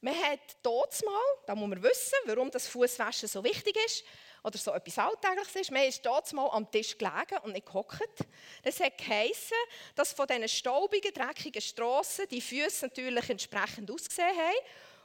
Man 0.00 0.14
hat 0.14 0.40
dort 0.62 1.02
mal, 1.04 1.22
da 1.46 1.54
muss 1.54 1.68
man 1.68 1.82
wissen, 1.82 2.18
warum 2.26 2.50
das 2.50 2.66
Fußwaschen 2.68 3.28
so 3.28 3.42
wichtig 3.42 3.76
ist 3.86 4.04
oder 4.42 4.58
so 4.58 4.72
etwas 4.72 4.98
Alltägliches 4.98 5.56
ist. 5.56 5.70
Man 5.70 5.84
ist 5.84 6.04
dort 6.04 6.30
mal 6.32 6.48
am 6.50 6.70
Tisch 6.70 6.98
gelegen 6.98 7.38
und 7.42 7.52
nicht 7.52 7.66
gehockt. 7.66 8.26
Das 8.62 8.80
hat 8.80 8.98
geheissen, 8.98 9.56
dass 9.94 10.12
von 10.12 10.26
diesen 10.26 10.48
staubigen, 10.48 11.14
dreckigen 11.14 11.62
Strassen 11.62 12.26
die 12.28 12.42
Füße 12.42 12.86
natürlich 12.86 13.30
entsprechend 13.30 13.90
ausgesehen 13.90 14.28
haben 14.28 14.58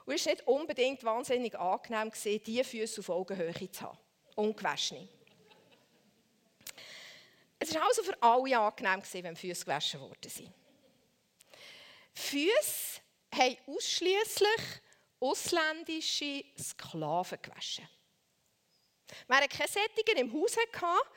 und 0.09 0.15
es 0.15 0.25
war 0.25 0.33
nicht 0.33 0.47
unbedingt 0.47 1.03
wahnsinnig 1.03 1.55
angenehm, 1.55 2.11
diese 2.43 2.63
Füße 2.63 3.01
auf 3.01 3.09
Augenhöhe 3.09 3.71
zu 3.71 3.81
haben. 3.81 3.97
Ungewaschene. 4.35 5.07
Es 7.59 7.75
war 7.75 7.83
also 7.83 8.01
für 8.01 8.19
alle 8.19 8.57
angenehm, 8.57 9.23
wenn 9.23 9.35
Füße 9.35 9.65
gewaschen 9.65 9.99
worden 9.99 10.51
Füße 12.15 13.01
haben 13.35 13.57
ausschließlich 13.67 14.81
ausländische 15.19 16.43
Sklaven 16.59 17.39
gewaschen. 17.39 17.87
Wer 19.27 19.47
keine 19.47 19.69
Sättigen 19.69 20.17
im 20.17 20.33
Haus 20.33 20.57
hatte, 20.57 21.07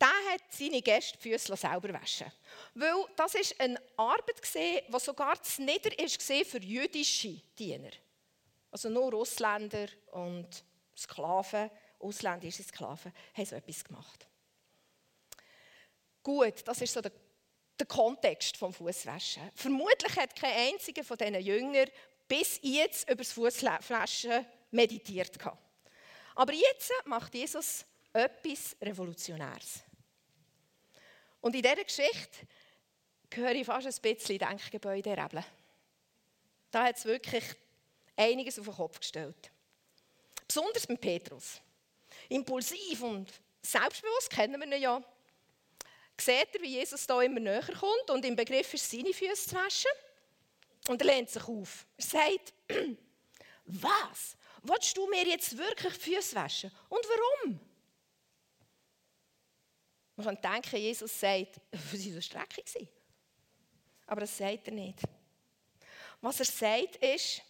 der 0.00 0.32
hat 0.32 0.40
seine 0.48 0.80
Gäste 0.80 1.18
die 1.18 1.28
Füße 1.30 1.54
selber 1.56 1.92
waschen. 1.92 2.32
Weil 2.74 3.04
das 3.16 3.34
war 3.34 3.40
eine 3.58 3.82
Arbeit, 3.98 4.40
die 4.54 4.98
sogar 4.98 5.42
zu 5.42 5.62
nieder 5.62 5.90
war 5.90 6.44
für 6.46 6.58
jüdische 6.58 7.42
Diener. 7.58 7.90
Also 8.74 8.88
nur 8.88 9.14
Ausländer 9.14 9.86
und 10.10 10.48
Sklaven, 10.98 11.70
ausländische 12.00 12.64
Sklaven, 12.64 13.12
haben 13.32 13.46
so 13.46 13.54
etwas 13.54 13.84
gemacht. 13.84 14.26
Gut, 16.24 16.66
das 16.66 16.80
ist 16.80 16.92
so 16.92 17.00
der, 17.00 17.12
der 17.78 17.86
Kontext 17.86 18.56
vom 18.56 18.72
Fußwaschen. 18.72 19.48
Vermutlich 19.54 20.16
hat 20.16 20.34
kein 20.34 20.72
einziger 20.72 21.04
von 21.04 21.16
diesen 21.16 21.40
Jüngern 21.40 21.88
bis 22.26 22.58
jetzt 22.62 23.08
über 23.08 23.22
das 23.22 23.30
Fußwaschen 23.30 24.44
meditiert. 24.72 25.38
Aber 26.34 26.52
jetzt 26.52 26.92
macht 27.04 27.32
Jesus 27.32 27.84
etwas 28.12 28.74
Revolutionäres. 28.82 29.84
Und 31.40 31.54
in 31.54 31.62
dieser 31.62 31.84
Geschichte 31.84 32.48
höre 33.34 33.52
ich 33.52 33.66
fast 33.66 33.86
ein 33.86 34.16
bisschen 34.16 34.38
Denkgebäude 34.38 35.12
rebeln. 35.12 35.44
Da 36.72 36.86
hat 36.86 36.96
es 36.96 37.04
wirklich 37.04 37.44
einiges 38.16 38.58
auf 38.58 38.66
den 38.66 38.74
Kopf 38.74 38.98
gestellt. 38.98 39.50
Besonders 40.46 40.88
mit 40.88 41.00
Petrus. 41.00 41.60
Impulsiv 42.28 43.02
und 43.02 43.32
selbstbewusst 43.62 44.30
kennen 44.30 44.60
wir 44.60 44.76
ihn 44.76 44.82
ja. 44.82 45.02
Seht 46.20 46.54
ihr, 46.54 46.62
wie 46.62 46.68
Jesus 46.68 47.06
da 47.06 47.20
immer 47.22 47.40
näher 47.40 47.62
kommt 47.62 48.10
und 48.10 48.24
im 48.24 48.36
Begriff 48.36 48.72
ist, 48.74 48.88
seine 48.88 49.12
Füße 49.12 49.48
zu 49.48 49.56
waschen? 49.56 49.90
Und 50.88 51.00
er 51.00 51.06
lehnt 51.06 51.30
sich 51.30 51.42
auf. 51.42 51.86
Er 51.96 52.04
sagt, 52.04 52.54
was? 53.64 54.36
Willst 54.62 54.96
du 54.96 55.08
mir 55.08 55.26
jetzt 55.26 55.56
wirklich 55.56 55.94
die 55.94 56.14
Füße 56.14 56.36
waschen? 56.36 56.70
Und 56.88 57.04
warum? 57.04 57.60
Man 60.16 60.26
kann 60.26 60.52
denken, 60.52 60.76
Jesus 60.76 61.18
sagt, 61.18 61.60
für 61.90 61.96
sie 61.96 62.12
so 62.12 62.20
Strecke. 62.20 62.62
Aber 64.06 64.20
das 64.20 64.36
sagt 64.36 64.68
er 64.68 64.74
nicht. 64.74 65.00
Was 66.20 66.38
er 66.38 66.46
sagt 66.46 66.96
ist, 66.96 67.42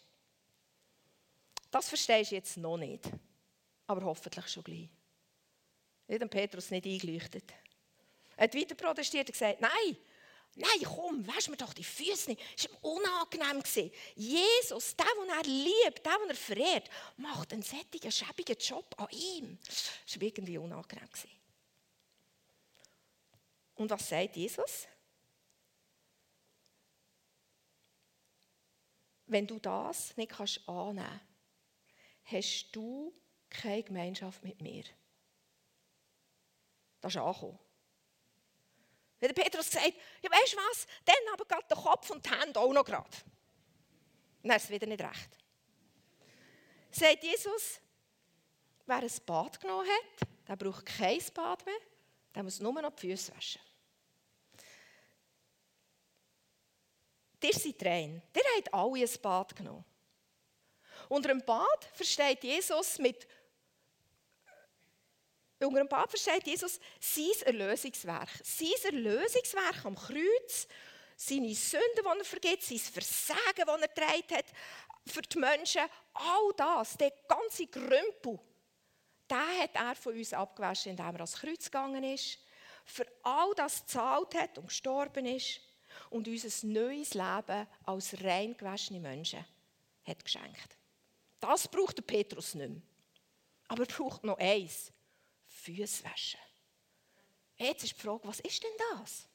das 1.74 1.88
verstehst 1.88 2.30
du 2.30 2.36
jetzt 2.36 2.56
noch 2.56 2.76
nicht, 2.76 3.10
aber 3.88 4.04
hoffentlich 4.04 4.46
schon 4.46 4.62
gleich. 4.62 4.88
Er 6.06 6.20
hat 6.20 6.30
Petrus 6.30 6.70
nicht 6.70 6.86
eingeleuchtet. 6.86 7.52
Er 8.36 8.44
hat 8.44 8.54
weiter 8.54 8.76
protestiert 8.76 9.28
und 9.28 9.32
gesagt, 9.32 9.60
nein, 9.60 9.96
nein, 10.54 10.84
komm, 10.84 11.26
wasch 11.26 11.48
mir 11.48 11.56
doch 11.56 11.72
die 11.72 11.82
Füße 11.82 12.30
nicht. 12.30 12.42
Es 12.56 12.70
war 12.70 12.84
unangenehm. 12.84 13.90
Jesus, 14.14 14.94
der, 14.94 15.06
den 15.20 15.30
er 15.30 15.42
liebt, 15.42 16.06
der, 16.06 16.18
den 16.18 16.30
er 16.30 16.36
verehrt, 16.36 16.88
macht 17.16 17.52
einen 17.52 17.62
sättigen, 17.62 18.12
schäbigen 18.12 18.56
Job 18.56 18.94
an 18.96 19.08
ihm. 19.10 19.58
Das 19.64 20.14
war 20.14 20.22
irgendwie 20.22 20.58
unangenehm. 20.58 21.08
Und 23.74 23.90
was 23.90 24.08
sagt 24.08 24.36
Jesus? 24.36 24.86
Wenn 29.26 29.48
du 29.48 29.58
das 29.58 30.16
nicht 30.16 30.38
annehmen 30.38 30.98
kannst, 30.98 31.33
hast 32.24 32.68
du 32.72 33.12
keine 33.50 33.82
Gemeinschaft 33.82 34.42
mit 34.42 34.60
mir. 34.60 34.84
Das 37.00 37.14
ist 37.14 37.20
angekommen. 37.20 37.58
Wenn 39.20 39.32
der 39.32 39.42
Petrus 39.42 39.70
sagt, 39.70 39.94
ja 40.22 40.30
weißt 40.30 40.52
du 40.52 40.56
was, 40.56 40.86
dann 41.04 41.32
aber 41.32 41.44
gerade 41.44 41.66
der 41.68 41.76
Kopf 41.76 42.10
und 42.10 42.24
die 42.24 42.30
Hände 42.30 42.58
auch 42.58 42.72
noch 42.72 42.84
gerade. 42.84 43.10
Dann 44.42 44.56
ist 44.56 44.64
es 44.64 44.70
wieder 44.70 44.86
nicht 44.86 45.00
recht. 45.00 45.38
Sagt 46.90 47.24
Jesus, 47.24 47.80
wer 48.86 48.96
ein 48.96 49.10
Bad 49.26 49.60
genommen 49.60 49.88
hat, 49.88 50.28
der 50.48 50.56
braucht 50.56 50.86
kein 50.86 51.22
Bad 51.32 51.64
mehr, 51.64 51.80
der 52.34 52.42
muss 52.42 52.60
nur 52.60 52.80
noch 52.80 52.94
die 52.96 53.08
Füße 53.08 53.34
waschen. 53.34 53.62
Ihr 57.42 57.52
seid 57.52 57.84
rein. 57.84 58.22
Ihr 58.34 58.42
habt 58.56 58.72
alle 58.72 59.04
ein 59.04 59.20
Bad 59.20 59.54
genommen. 59.54 59.84
Unter 61.08 61.30
einem 61.30 61.44
Bad 61.44 61.88
versteht 61.92 62.42
Jesus 62.42 62.98
mit 62.98 63.26
unter 65.60 65.78
dem 65.78 65.88
Bad 65.88 66.10
versteht 66.10 66.46
Jesus 66.46 66.78
sein 67.00 67.46
Erlösungswerk. 67.46 68.28
Sein 68.42 68.68
Erlösungswerk 68.84 69.84
am 69.84 69.94
Kreuz, 69.94 70.66
seine 71.16 71.54
Sünden, 71.54 72.02
die 72.02 72.18
er 72.18 72.24
vergibt, 72.24 72.62
sein 72.64 72.78
Versagen, 72.78 73.64
das 73.64 73.80
er 73.80 73.88
getragen 73.88 74.36
hat 74.36 74.46
für 75.06 75.22
die 75.22 75.38
Menschen, 75.38 75.82
all 76.14 76.52
das, 76.56 76.96
der 76.96 77.12
ganze 77.28 77.66
Grümpel, 77.66 78.38
den 79.30 79.60
hat 79.60 79.74
er 79.74 79.94
von 79.94 80.14
uns 80.14 80.32
abgewaschen, 80.32 80.90
indem 80.90 81.06
er 81.06 81.14
ans 81.14 81.34
Kreuz 81.34 81.64
gegangen 81.64 82.04
ist, 82.04 82.38
für 82.84 83.06
all 83.22 83.54
das 83.54 83.82
gezahlt 83.82 84.34
hat 84.34 84.58
und 84.58 84.68
gestorben 84.68 85.26
ist 85.26 85.60
und 86.10 86.28
uns 86.28 86.64
ein 86.64 86.72
neues 86.72 87.14
Leben 87.14 87.66
als 87.84 88.22
rein 88.22 88.56
gewaschene 88.56 89.00
Menschen 89.00 89.44
hat 90.06 90.24
geschenkt. 90.24 90.76
Das 91.44 91.68
braucht 91.68 91.98
der 91.98 92.02
Petrus 92.02 92.54
nicht 92.54 92.70
mehr. 92.70 92.80
Aber 93.68 93.82
er 93.82 93.86
braucht 93.86 94.24
noch 94.24 94.38
eins. 94.38 94.90
Füße 95.46 96.02
waschen. 96.02 96.40
Jetzt 97.56 97.84
ist 97.84 97.96
die 97.96 98.00
Frage, 98.00 98.26
was 98.26 98.40
ist 98.40 98.62
denn 98.62 98.70
das? 98.92 99.28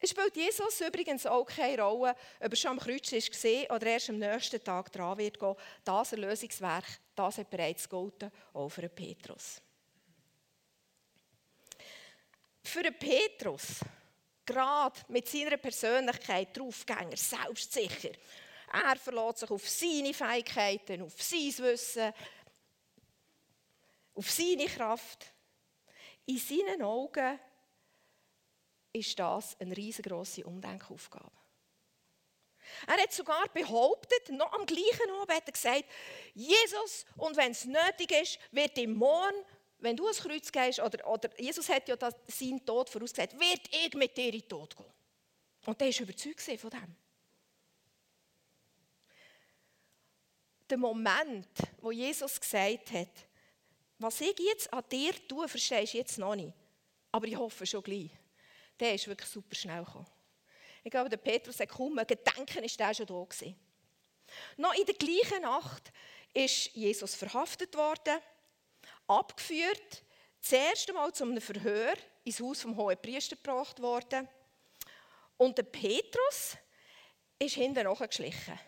Es 0.00 0.10
spielt 0.10 0.34
Jesus 0.34 0.80
übrigens 0.80 1.26
auch 1.26 1.44
keine 1.44 1.82
Rolle, 1.82 2.16
ob 2.40 2.50
er 2.50 2.56
schon 2.56 2.70
am 2.70 2.78
Kreuz 2.80 3.12
ist 3.12 3.44
oder 3.70 3.86
erst 3.86 4.08
am 4.08 4.18
nächsten 4.18 4.64
Tag 4.64 4.90
dran 4.90 5.18
wird 5.18 5.38
gehen. 5.38 5.54
Das 5.84 6.12
Erlösungswerk, 6.12 6.86
das 7.14 7.36
hat 7.36 7.50
bereits 7.50 7.86
gegolten, 7.86 8.32
auch 8.54 8.70
für 8.70 8.88
Petrus. 8.88 9.60
Für 12.64 12.90
Petrus, 12.92 13.80
gerade 14.44 15.00
mit 15.08 15.28
seiner 15.28 15.56
Persönlichkeit, 15.56 16.56
Draufgänger, 16.56 17.16
selbstsicher, 17.16 18.12
er 18.72 18.96
verlässt 18.96 19.40
sich 19.40 19.50
auf 19.50 19.68
seine 19.68 20.14
Fähigkeiten, 20.14 21.02
auf 21.02 21.20
sein 21.22 21.58
Wissen, 21.58 22.12
auf 24.14 24.30
seine 24.30 24.66
Kraft. 24.66 25.26
In 26.24 26.38
seinen 26.38 26.82
Augen 26.82 27.38
ist 28.92 29.18
das 29.18 29.60
eine 29.60 29.76
riesengroße 29.76 30.44
Umdenkaufgabe. 30.44 31.30
Er 32.86 33.02
hat 33.02 33.12
sogar 33.12 33.48
behauptet, 33.48 34.30
noch 34.30 34.52
am 34.52 34.64
gleichen 34.64 35.10
Abend 35.20 35.34
hat 35.34 35.46
er 35.46 35.52
gesagt, 35.52 35.84
Jesus, 36.34 37.04
und 37.16 37.36
wenn 37.36 37.52
es 37.52 37.64
nötig 37.64 38.12
ist, 38.12 38.38
wird 38.52 38.78
ihm 38.78 38.94
morgen, 38.94 39.44
wenn 39.82 39.96
du 39.96 40.04
ans 40.04 40.20
Kreuz 40.20 40.50
gehst, 40.50 40.80
oder, 40.80 41.06
oder 41.06 41.40
Jesus 41.40 41.68
hat 41.68 41.88
ja 41.88 41.96
das, 41.96 42.14
seinen 42.28 42.64
Tod 42.64 42.88
vorausgesagt, 42.88 43.38
wird 43.38 43.60
ich 43.70 43.94
mit 43.94 44.16
dir 44.16 44.32
in 44.32 44.40
den 44.40 44.48
Tod 44.48 44.76
gehen. 44.76 44.86
Und 45.66 45.80
der 45.80 45.88
war 45.88 46.00
überzeugt 46.00 46.40
von 46.40 46.70
dem. 46.70 46.96
der 50.72 50.78
Moment, 50.78 51.48
wo 51.82 51.92
Jesus 51.92 52.40
gesagt 52.40 52.92
hat, 52.92 53.10
was 53.98 54.22
ich 54.22 54.38
jetzt 54.38 54.72
an 54.72 54.82
dir 54.90 55.12
tue, 55.28 55.46
verstehst 55.46 55.92
du 55.92 55.98
jetzt 55.98 56.16
noch 56.16 56.34
nicht. 56.34 56.54
Aber 57.12 57.26
ich 57.26 57.36
hoffe 57.36 57.66
schon 57.66 57.82
gleich. 57.82 58.10
Der 58.80 58.94
ist 58.94 59.06
wirklich 59.06 59.28
super 59.28 59.54
schnell 59.54 59.84
gekommen. 59.84 60.06
Ich 60.82 60.90
glaube, 60.90 61.10
der 61.10 61.18
Petrus 61.18 61.60
hat 61.60 61.68
kaum 61.68 62.00
Gedenken, 62.06 62.64
ist 62.64 62.80
der 62.80 62.94
schon 62.94 63.04
da 63.04 63.22
gewesen. 63.22 63.54
Noch 64.56 64.72
in 64.72 64.86
der 64.86 64.94
gleichen 64.94 65.42
Nacht 65.42 65.92
ist 66.32 66.74
Jesus 66.74 67.14
verhaftet 67.14 67.76
worden, 67.76 68.18
abgeführt, 69.06 70.04
das 70.40 70.52
erste 70.52 70.92
Mal 70.92 71.12
zu 71.12 71.24
einem 71.24 71.40
Verhör 71.40 71.94
ins 72.24 72.40
Haus 72.40 72.62
vom 72.62 72.76
Hohen 72.76 73.00
Priester 73.00 73.36
gebracht 73.36 73.80
worden. 73.80 74.28
Und 75.36 75.58
der 75.58 75.64
Petrus 75.64 76.56
ist 77.38 77.54
hinten 77.54 77.84
nachgeschlichen. 77.84 78.58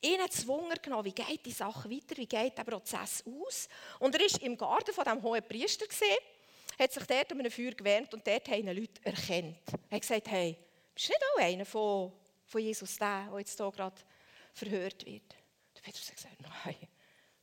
Ihn 0.00 0.20
hat 0.20 0.32
es 0.32 0.46
Wunder 0.46 0.76
genommen, 0.76 1.04
wie 1.04 1.12
geht 1.12 1.44
die 1.44 1.52
Sache 1.52 1.90
weiter, 1.90 2.16
wie 2.16 2.26
geht 2.26 2.56
der 2.56 2.64
Prozess 2.64 3.24
aus. 3.26 3.68
Und 3.98 4.14
er 4.14 4.20
war 4.20 4.42
im 4.42 4.56
Garten 4.56 4.94
von 4.94 5.04
dem 5.04 5.22
hohen 5.22 5.42
Priester, 5.42 5.86
gewesen, 5.86 6.16
hat 6.78 6.92
sich 6.92 7.04
dort 7.04 7.32
um 7.32 7.40
ein 7.40 7.50
Feuer 7.50 7.72
gewärmt 7.72 8.14
und 8.14 8.24
dort 8.24 8.48
haben 8.48 8.68
ihn 8.68 8.76
Leute 8.76 9.04
erkannt. 9.04 9.58
Er 9.90 9.96
hat 9.96 10.00
gesagt, 10.02 10.28
hey, 10.28 10.56
bist 10.94 11.08
du 11.08 11.12
nicht 11.12 11.24
auch 11.34 11.42
einer 11.42 11.64
von, 11.64 12.12
von 12.46 12.60
Jesus, 12.60 12.96
der, 12.96 13.28
der 13.30 13.38
jetzt 13.40 13.56
hier 13.56 13.72
gerade 13.72 14.00
verhört 14.54 15.04
wird? 15.04 15.34
Der 15.74 15.80
Petrus 15.82 16.08
hat 16.08 16.16
gesagt, 16.16 16.40
nein, 16.40 16.76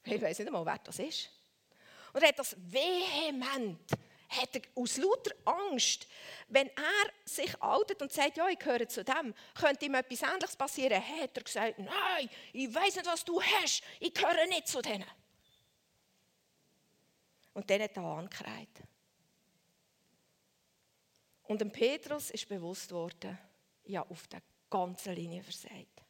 ich 0.05 0.21
weiß 0.21 0.39
nicht 0.39 0.47
einmal, 0.47 0.65
wer 0.65 0.79
das 0.79 0.99
ist. 0.99 1.29
Und 2.15 2.21
er 2.21 2.29
hat 2.29 2.39
das 2.39 2.55
vehement 2.57 3.77
hat 4.29 4.61
aus 4.73 4.95
lauter 4.97 5.35
Angst, 5.43 6.07
wenn 6.47 6.67
er 6.69 7.11
sich 7.25 7.61
outet 7.61 8.01
und 8.01 8.11
sagt, 8.11 8.37
ja, 8.37 8.47
ich 8.47 8.57
gehöre 8.57 8.87
zu 8.87 9.03
dem, 9.03 9.33
könnte 9.53 9.85
ihm 9.85 9.95
etwas 9.95 10.21
Ähnliches 10.21 10.55
passieren, 10.55 11.01
hat 11.05 11.35
er 11.35 11.43
gesagt, 11.43 11.77
nein, 11.77 12.29
ich 12.53 12.73
weiß 12.73 12.95
nicht, 12.95 13.05
was 13.05 13.25
du 13.25 13.41
hast, 13.41 13.83
ich 13.99 14.13
gehöre 14.13 14.47
nicht 14.47 14.65
zu 14.65 14.81
denen. 14.81 15.05
Und 17.53 17.69
dann 17.69 17.81
hat 17.81 17.97
er 17.97 18.03
angekreit. 18.03 18.83
Und 21.43 21.59
dem 21.59 21.71
Petrus 21.71 22.31
ist 22.31 22.47
bewusst 22.47 22.93
worden, 22.93 23.37
ja, 23.83 24.05
auf 24.07 24.25
der 24.27 24.41
ganzen 24.69 25.15
Linie 25.15 25.43
versagt. 25.43 26.01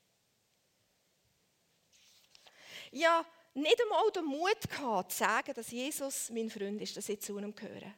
Ja, 2.91 3.25
nicht 3.55 3.81
einmal 3.81 4.11
den 4.11 4.25
Mut 4.25 4.69
gehabt, 4.69 5.11
zu 5.11 5.17
sagen, 5.19 5.53
dass 5.53 5.71
Jesus 5.71 6.29
mein 6.29 6.49
Freund 6.49 6.81
ist, 6.81 6.95
dass 6.95 7.09
ich 7.09 7.21
zu 7.21 7.37
ihm 7.37 7.55
gehöre 7.55 7.93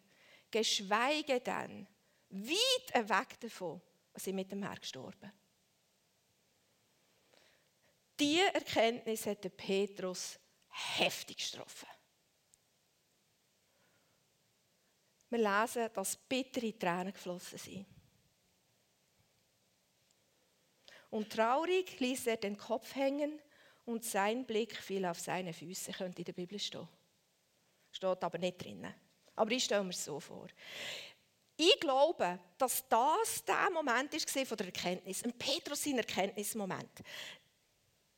geschweige 0.51 1.39
denn 1.39 1.87
weit 2.29 3.09
weg 3.09 3.39
davon, 3.39 3.81
und 4.13 4.21
sind 4.21 4.35
mit 4.35 4.51
dem 4.51 4.63
Herrn 4.63 4.79
gestorben. 4.79 5.31
Diese 8.19 8.53
Erkenntnis 8.53 9.25
hat 9.27 9.55
Petrus 9.55 10.39
heftig 10.69 11.51
getroffen. 11.51 11.87
Wir 15.29 15.39
lesen, 15.39 15.89
dass 15.93 16.15
bittere 16.15 16.77
Tränen 16.77 17.13
geflossen 17.13 17.59
sind. 17.59 17.85
Und 21.09 21.31
traurig 21.31 21.99
ließ 21.99 22.27
er 22.27 22.37
den 22.37 22.57
Kopf 22.57 22.95
hängen 22.95 23.39
und 23.87 24.03
sein 24.03 24.45
Blick 24.45 24.75
fiel 24.75 25.05
auf 25.05 25.19
seine 25.19 25.53
Füße, 25.53 25.93
könnte 25.93 26.21
in 26.21 26.25
der 26.25 26.33
Bibel 26.33 26.59
stehen. 26.59 26.87
Steht 27.91 28.23
aber 28.23 28.37
nicht 28.37 28.61
drinnen. 28.61 28.93
Aber 29.35 29.51
ich 29.51 29.63
stelle 29.63 29.83
mir 29.83 29.91
es 29.91 30.03
so 30.03 30.19
vor. 30.19 30.47
Ich 31.55 31.79
glaube, 31.79 32.37
dass 32.57 32.87
das 32.87 33.43
der 33.45 33.69
Moment 33.71 34.13
war 34.13 34.45
von 34.45 34.57
der 34.57 34.67
Erkenntnis, 34.67 35.23
ein 35.23 35.33
Petrus 35.33 35.83
sein 35.83 35.97
Erkenntnismoment. 35.97 36.99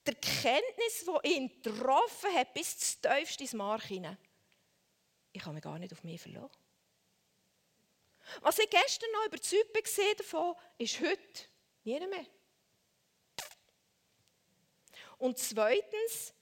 Die 0.06 0.12
Erkenntnis, 0.12 1.06
die 1.06 1.36
ihn 1.36 1.62
getroffen 1.62 2.34
hat, 2.34 2.54
bis 2.54 2.74
ins 2.74 3.00
tiefste 3.00 3.44
ins 3.44 3.54
Mark 3.54 3.84
hinein. 3.84 4.18
Ich 5.32 5.42
kann 5.42 5.54
mich 5.54 5.64
gar 5.64 5.78
nicht 5.78 5.94
auf 5.94 6.04
mich 6.04 6.20
verlassen. 6.20 6.50
Was 8.42 8.60
ich 8.60 8.70
gestern 8.70 9.12
noch 9.12 9.28
überzeugt 9.28 9.74
war 9.74 10.16
davon, 10.16 10.56
ist 10.80 11.00
heute 11.00 11.44
nie 11.84 12.00
mehr. 12.08 12.26
Und 15.20 15.38
zweitens 15.38 16.34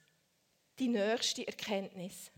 die 0.79 0.87
nächste 0.87 1.45
Erkenntnis. 1.45 2.31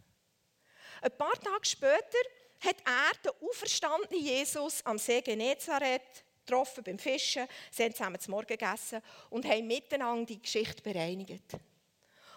Ein 1.02 1.16
paar 1.18 1.40
Tage 1.40 1.66
später 1.66 2.18
hat 2.62 2.78
er 2.86 3.12
den 3.24 3.48
auferstandenen 3.48 4.24
Jesus 4.24 4.84
am 4.86 4.98
See 4.98 5.22
Genezareth 5.22 6.24
getroffen 6.46 6.84
beim 6.84 6.98
Fischen. 6.98 7.48
Sie 7.72 7.84
haben 7.84 7.94
zusammen 7.94 8.20
zum 8.20 8.32
Morgen 8.32 8.48
gegessen 8.48 9.02
und 9.30 9.46
haben 9.46 9.68
miteinander 9.68 10.26
die 10.26 10.42
Geschichte 10.42 10.82
bereinigt. 10.82 11.58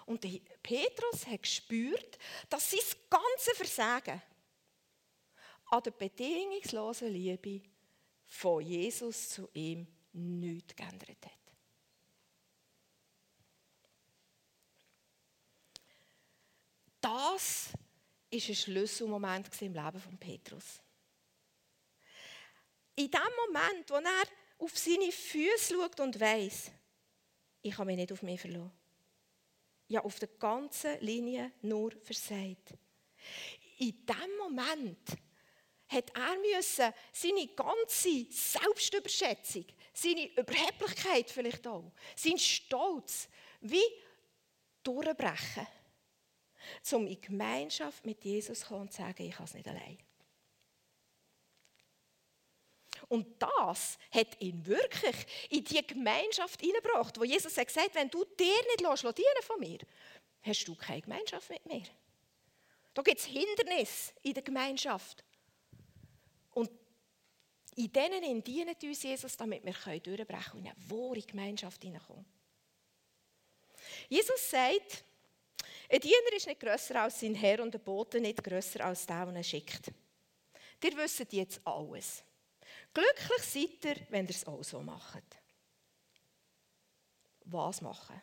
Und 0.07 0.21
Petrus 0.63 1.27
hat 1.27 1.43
gespürt, 1.43 2.19
dass 2.51 2.71
sein 2.71 2.81
ganze 3.09 3.55
Versagen 3.55 4.21
an 5.67 5.83
der 5.83 5.93
bedingungslosen 5.93 7.09
Liebe 7.09 7.63
von 8.27 8.63
Jesus 8.63 9.31
zu 9.31 9.49
ihm 9.55 9.87
nichts 10.13 10.75
geändert 10.75 11.25
hat. 11.25 11.42
Das 17.03 17.71
ist 18.31 18.49
ein 18.49 18.55
Schlüsselmoment 18.55 19.51
im 19.61 19.75
Leben 19.75 20.01
von 20.01 20.17
Petrus. 20.17 20.81
In 22.95 23.11
dem 23.11 23.21
Moment, 23.47 23.91
wo 23.91 23.95
er 23.97 24.25
auf 24.59 24.79
seine 24.79 25.11
Füße 25.11 25.75
schaut 25.75 25.99
und 25.99 26.19
weiß, 26.19 26.71
ich 27.63 27.75
kann 27.75 27.87
mich 27.89 27.97
nicht 27.97 28.13
auf 28.13 28.23
mich 28.23 28.41
verlassen. 28.41 28.71
Ja, 29.89 30.01
auf 30.05 30.19
der 30.21 30.29
ganzen 30.29 30.99
Linie 31.01 31.53
nur 31.63 31.91
versagt. 31.91 32.75
In 33.79 34.07
dem 34.07 34.37
Moment 34.39 35.11
hat 35.89 36.11
er 36.15 36.37
müssen 36.39 36.95
seine 37.13 37.49
ganze 37.49 38.27
Selbstüberschätzung, 38.31 39.67
seine 39.93 40.29
Überheblichkeit 40.37 41.31
vielleicht 41.31 41.67
auch, 41.67 41.93
sein 42.15 42.39
Stolz, 42.39 43.29
wie 43.61 43.83
durchbrechen 44.85 45.67
um 46.93 47.07
in 47.07 47.21
Gemeinschaft 47.21 48.05
mit 48.07 48.25
Jesus 48.25 48.61
zu 48.61 48.67
kommen 48.67 48.83
und 48.83 48.93
zu 48.93 49.03
sagen, 49.03 49.23
ich 49.23 49.35
kann 49.35 49.45
es 49.45 49.55
nicht 49.55 49.69
allein. 49.69 49.99
Und 53.09 53.43
das 53.43 53.99
hat 54.11 54.41
ihn 54.41 54.65
wirklich 54.65 55.27
in 55.51 55.65
die 55.65 55.87
Gemeinschaft 55.87 56.61
hineingebracht, 56.61 57.19
wo 57.19 57.25
Jesus 57.25 57.57
hat 57.57 57.67
gesagt 57.67 57.95
wenn 57.95 58.09
du 58.09 58.25
dir 58.25 58.63
nicht 58.69 58.81
lässt, 58.81 59.03
dienen 59.03 59.43
von 59.43 59.61
mir, 59.61 59.79
hast 60.43 60.65
du 60.65 60.75
keine 60.75 61.03
Gemeinschaft 61.03 61.51
mit 61.51 61.67
mir. 61.67 61.83
Da 62.95 63.03
gibt 63.03 63.19
es 63.19 63.27
Hindernisse 63.27 64.13
in 64.23 64.35
der 64.35 64.43
Gemeinschaft. 64.43 65.25
Und 66.53 66.71
in 67.75 67.93
denen 67.93 68.45
dienen 68.45 68.77
uns 68.83 69.03
Jesus, 69.03 69.37
damit 69.37 69.65
wir 69.65 69.73
durchbrechen 69.73 70.53
können 70.53 70.57
und 70.57 70.67
in 70.67 70.73
eine 70.73 70.91
wahre 70.91 71.23
Gemeinschaft 71.23 71.83
hineinkommen. 71.83 72.27
Jesus 74.09 74.51
sagt, 74.51 75.05
ein 75.93 76.01
Diener 76.01 76.33
ist 76.35 76.47
nicht 76.47 76.61
grösser 76.61 77.03
als 77.03 77.21
sein 77.21 77.35
Herr 77.35 77.63
und 77.63 77.75
ein 77.75 77.83
Bote 77.83 78.19
nicht 78.19 78.43
grösser 78.43 78.85
als 78.87 79.07
der, 79.07 79.27
den 79.27 79.37
er 79.37 79.43
schickt. 79.43 79.93
Ihr 80.83 80.97
wisst 80.97 81.31
jetzt 81.33 81.61
alles. 81.65 82.25
Glücklich 82.95 83.43
seid 83.43 83.85
ihr, 83.85 84.07
wenn 84.09 84.25
ihr 84.25 84.31
es 84.31 84.47
auch 84.47 84.63
so 84.65 84.81
macht. 84.81 85.23
Was 87.45 87.83
machen? 87.83 88.21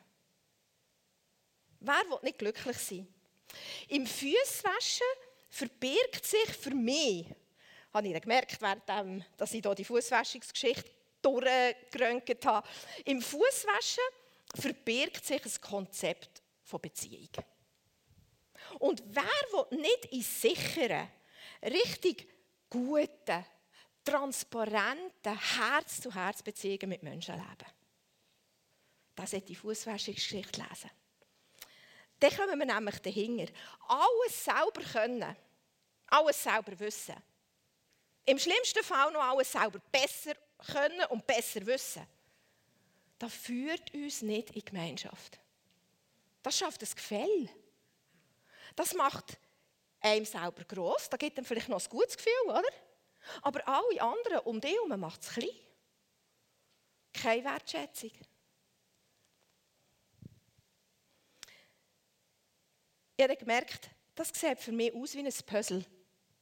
Wer 1.80 2.04
will 2.10 2.20
nicht 2.24 2.40
glücklich 2.40 2.78
sein? 2.78 3.08
Im 3.88 4.08
Fußwaschen 4.08 5.08
verbirgt 5.50 6.26
sich 6.26 6.50
für 6.50 6.74
mich, 6.74 7.28
habe 7.94 8.08
ich 8.08 8.22
gemerkt, 8.22 8.60
während 8.62 9.26
dass 9.38 9.54
ich 9.54 9.62
hier 9.62 9.76
die 9.76 9.86
Fußwäschungsgeschichte 9.86 10.90
durchgeröntgt 11.22 12.46
habe, 12.46 12.68
im 13.06 13.22
Fußwaschen 13.22 14.04
verbirgt 14.56 15.24
sich 15.24 15.46
ein 15.46 15.62
Konzept 15.62 16.42
von 16.64 16.82
Beziehung. 16.82 17.30
Und 18.80 19.04
wer 19.08 19.24
will 19.24 19.78
nicht 19.78 20.06
in 20.06 20.22
sicheren, 20.22 21.08
richtig 21.62 22.28
guten, 22.70 23.46
transparenten 24.04 25.38
Herz-zu-Herz-Beziehungen 25.38 26.90
mit 26.90 27.04
Menschen 27.04 27.36
leben? 27.36 27.72
Das 29.16 29.32
sollte 29.32 29.48
die 29.48 29.56
Fußwäschungsgeschichte 29.56 30.62
lesen. 30.62 30.90
Dann 32.20 32.36
kommen 32.36 32.60
wir 32.60 32.66
nämlich 32.66 33.00
dahinter. 33.00 33.52
Alles 33.88 34.44
selber 34.44 34.82
können, 34.82 35.36
alles 36.08 36.42
selber 36.42 36.80
wissen. 36.80 37.16
Im 38.26 38.40
schlimmsten 38.40 38.84
Fall 38.84 39.12
noch 39.12 39.24
alles 39.24 39.52
selber 39.52 39.80
besser 39.92 40.36
können 40.72 41.06
und 41.10 41.26
besser 41.26 41.66
wissen. 41.66 42.06
Das 43.18 43.34
führt 43.34 43.94
uns 43.94 44.22
nicht 44.22 44.52
in 44.52 44.64
Gemeinschaft. 44.64 45.40
Das 46.42 46.58
schafft 46.58 46.82
ein 46.82 46.90
Gefälle. 46.90 47.50
Das 48.76 48.94
macht 48.94 49.38
einem 50.02 50.26
selber 50.26 50.64
gross, 50.64 51.10
da 51.10 51.18
gibt 51.18 51.38
einem 51.38 51.46
vielleicht 51.46 51.70
noch 51.70 51.84
ein 51.84 51.90
gutes 51.90 52.18
Gefühl, 52.18 52.32
oder? 52.48 52.70
Aber 53.42 53.68
alle 53.68 54.02
anderen 54.02 54.40
um 54.40 54.62
dich 54.62 54.74
herum 54.74 55.00
macht 55.00 55.22
es 55.22 55.30
klein. 55.30 55.50
Keine 57.14 57.44
Wertschätzung. 57.44 58.12
Ich 63.18 63.24
habe 63.24 63.36
gemerkt, 63.36 63.90
das 64.16 64.30
sieht 64.30 64.60
für 64.60 64.72
mich 64.72 64.94
aus 64.94 65.14
wie 65.14 65.20
ein 65.20 65.34
Puzzle. 65.46 65.86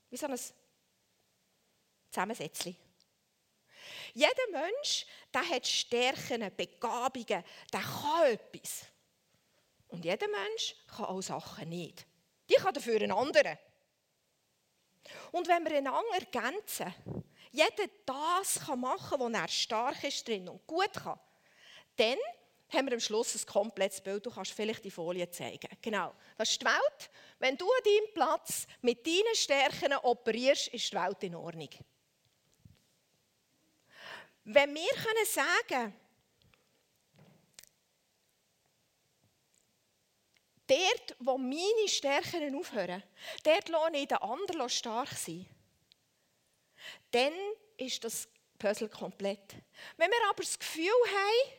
Wie 0.10 0.18
so 0.18 0.28
ein 0.28 0.40
Zusammensetzchen. 2.12 2.76
Jeder 4.14 4.52
Mensch 4.52 5.06
der 5.34 5.48
hat 5.48 5.68
Stärken, 5.68 6.52
Begabungen, 6.56 7.44
der 7.74 7.82
kann 7.82 8.26
etwas. 8.26 8.86
Und 9.88 10.06
jeder 10.06 10.28
Mensch 10.28 10.76
kann 10.88 11.06
auch 11.06 11.22
Sachen 11.22 11.70
nicht. 11.70 12.06
Die 12.50 12.56
kann 12.56 12.74
dafür 12.74 13.02
ein 13.02 13.12
anderer. 13.12 13.58
Und 15.32 15.48
wenn 15.48 15.64
wir 15.66 15.78
einander 15.78 16.14
ergänzen, 16.14 16.94
jeder 17.52 17.90
das 18.06 18.60
kann 18.66 18.82
machen, 18.82 19.20
wo 19.20 19.30
er 19.30 19.48
stark 19.48 20.04
ist 20.04 20.28
drin 20.28 20.50
und 20.50 20.66
gut 20.68 20.94
kann, 20.94 21.20
dann 21.96 22.18
haben 22.70 22.88
wir 22.88 22.94
am 22.94 23.00
Schluss 23.00 23.36
ein 23.36 23.46
komplettes 23.46 24.02
Bild. 24.02 24.26
Du 24.26 24.32
kannst 24.32 24.52
vielleicht 24.52 24.84
die 24.84 24.92
Folie 24.92 25.30
zeigen. 25.30 25.70
Genau. 25.82 26.14
Das 26.38 26.52
ist 26.52 26.62
die 26.62 26.66
Welt. 26.66 27.10
Wenn 27.40 27.58
du 27.58 27.66
an 27.66 27.84
deinem 27.84 28.14
Platz 28.14 28.68
mit 28.82 29.06
deinen 29.06 29.36
Stärken 29.36 29.94
operierst, 30.04 30.68
ist 30.70 30.92
die 30.92 30.98
Welt 30.98 31.24
in 31.24 31.36
Ordnung. 31.36 31.70
Wenn 34.44 34.74
wir 34.74 34.90
können 34.90 35.26
sagen 35.26 35.94
Dort, 40.68 41.16
wo 41.20 41.38
meine 41.38 41.88
Stärken 41.88 42.56
aufhören, 42.56 43.02
dort 43.44 43.70
lasse 43.70 43.96
ich 43.96 44.08
den 44.08 44.18
anderen 44.18 44.70
stark 44.70 45.12
sein. 45.12 45.46
Dann 47.12 47.34
ist 47.78 48.04
das 48.04 48.28
Puzzle 48.60 48.90
komplett. 48.90 49.56
Wenn 49.96 50.10
wir 50.10 50.30
aber 50.30 50.44
das 50.44 50.60
Gefühl 50.60 50.86
haben, 50.86 51.54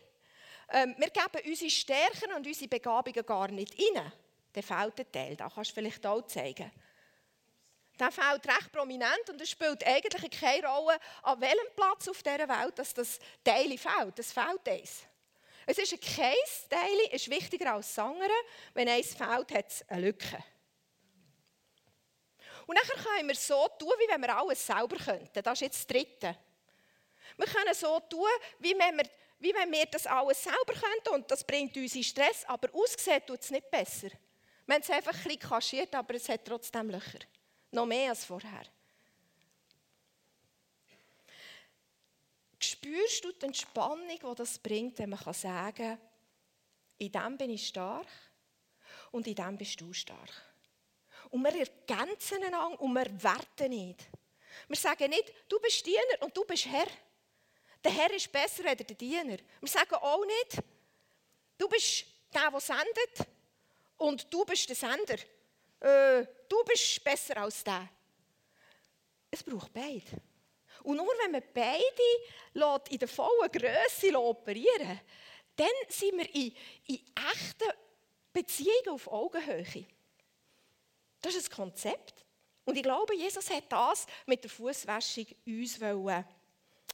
ähm, 0.70 0.94
wir 0.98 1.08
geben 1.08 1.48
unsere 1.48 1.70
Stärken 1.70 2.32
und 2.36 2.46
unsere 2.46 2.68
Begabungen 2.68 3.24
gar 3.24 3.48
nicht 3.48 3.74
rein, 3.78 4.12
dann 4.52 4.62
fehlt 4.62 5.00
ein 5.00 5.12
Teil. 5.12 5.36
Das 5.36 5.54
kannst 5.54 5.70
du 5.70 5.74
vielleicht 5.74 6.04
auch 6.04 6.26
zeigen. 6.26 6.70
Der 7.98 8.12
fehlt 8.12 8.46
recht 8.46 8.72
prominent 8.72 9.30
und 9.30 9.40
es 9.40 9.50
spielt 9.50 9.84
eigentlich 9.84 10.30
keine 10.38 10.68
Rolle, 10.68 10.98
an 11.22 11.40
welchem 11.40 11.74
Platz 11.74 12.08
auf 12.08 12.22
dieser 12.22 12.48
Welt 12.48 12.78
dass 12.78 12.94
das 12.94 13.18
Teil 13.42 13.76
fehlt. 13.76 14.18
Es 14.18 14.32
fehlt 14.32 14.68
eins. 14.68 15.02
Es 15.70 15.76
ist 15.76 15.92
ein 15.92 16.00
Case-Teil, 16.00 16.98
ist 17.12 17.28
wichtiger 17.28 17.74
als 17.74 17.94
das 17.94 18.02
andere. 18.02 18.32
Wenn 18.72 18.88
eins 18.88 19.14
fehlt, 19.14 19.52
hat 19.52 19.68
es 19.68 19.86
eine 19.86 20.06
Lücke. 20.06 20.42
Und 22.66 22.78
dann 22.78 23.04
können 23.04 23.28
wir 23.28 23.34
so 23.34 23.68
tun, 23.78 23.92
wie 23.98 24.10
wenn 24.10 24.22
wir 24.22 24.34
alles 24.34 24.66
selber 24.66 24.96
könnten. 24.96 25.42
Das 25.42 25.52
ist 25.52 25.60
jetzt 25.60 25.78
das 25.80 25.86
Dritte. 25.86 26.38
Wir 27.36 27.46
können 27.46 27.74
so 27.74 28.00
tun, 28.00 28.30
wie 28.60 28.74
wenn 28.78 28.96
wir, 28.96 29.10
wie 29.40 29.52
wenn 29.52 29.70
wir 29.70 29.84
das 29.84 30.06
alles 30.06 30.42
selber 30.42 30.72
könnten 30.72 31.10
und 31.10 31.30
das 31.30 31.44
bringt 31.44 31.76
uns 31.76 31.94
in 31.94 32.02
Stress, 32.02 32.46
aber 32.46 32.74
aussehen 32.74 33.20
tut 33.26 33.42
es 33.42 33.50
nicht 33.50 33.70
besser. 33.70 34.08
Wir 34.64 34.74
haben 34.74 34.80
es 34.82 34.88
einfach 34.88 35.12
ein 35.12 35.22
bisschen 35.22 35.38
kaschiert, 35.38 35.94
aber 35.94 36.14
es 36.14 36.30
hat 36.30 36.46
trotzdem 36.46 36.88
Löcher. 36.88 37.20
Noch 37.72 37.84
mehr 37.84 38.08
als 38.08 38.24
vorher. 38.24 38.64
Spürst 42.58 43.24
du 43.24 43.32
die 43.32 43.46
Entspannung, 43.46 44.08
die 44.08 44.34
das 44.36 44.58
bringt, 44.58 44.98
wenn 44.98 45.10
man 45.10 45.32
sagen 45.32 45.74
kann, 45.76 45.98
in 46.98 47.12
dem 47.12 47.36
bin 47.38 47.50
ich 47.50 47.68
stark 47.68 48.08
und 49.12 49.26
in 49.26 49.34
dem 49.34 49.56
bist 49.56 49.80
du 49.80 49.92
stark. 49.92 50.32
Und 51.30 51.42
wir 51.44 51.54
ergänzen 51.60 52.42
einander 52.42 52.80
und 52.80 52.92
wir 52.92 53.22
werten 53.22 53.70
nicht. 53.70 54.08
Wir 54.66 54.76
sagen 54.76 55.10
nicht, 55.10 55.32
du 55.48 55.60
bist 55.60 55.86
Diener 55.86 56.20
und 56.20 56.36
du 56.36 56.44
bist 56.44 56.66
Herr. 56.66 56.88
Der 57.84 57.92
Herr 57.92 58.12
ist 58.12 58.32
besser 58.32 58.66
als 58.66 58.84
der 58.84 58.96
Diener. 58.96 59.38
Wir 59.60 59.68
sagen 59.68 59.94
auch 59.94 60.24
nicht, 60.24 60.62
du 61.56 61.68
bist 61.68 62.06
der, 62.34 62.50
der 62.50 62.60
sendet 62.60 63.28
und 63.98 64.32
du 64.32 64.44
bist 64.44 64.68
der 64.68 64.76
Sender. 64.76 65.18
Äh, 65.80 66.26
du 66.48 66.64
bist 66.64 67.02
besser 67.04 67.36
als 67.36 67.62
der. 67.62 67.88
Es 69.30 69.42
braucht 69.42 69.72
beide. 69.72 70.04
Und 70.82 70.96
nur 70.96 71.06
wenn 71.22 71.32
man 71.32 71.42
beide 71.52 72.84
in 72.90 72.98
der 72.98 73.08
vollen 73.08 73.50
Größe 73.52 74.18
operieren 74.18 75.00
dann 75.58 75.66
sind 75.88 76.16
wir 76.16 76.34
in, 76.34 76.54
in 76.86 77.00
echten 77.32 77.72
Beziehungen 78.32 78.90
auf 78.90 79.08
Augenhöhe. 79.08 79.86
Das 81.20 81.34
ist 81.34 81.50
ein 81.50 81.56
Konzept. 81.56 82.24
Und 82.64 82.76
ich 82.76 82.82
glaube, 82.82 83.16
Jesus 83.16 83.50
hat 83.50 83.64
das 83.68 84.06
mit 84.26 84.44
der 84.44 84.50
Fußwäschung 84.50 85.26
uns 85.46 85.80
wollen, 85.80 86.24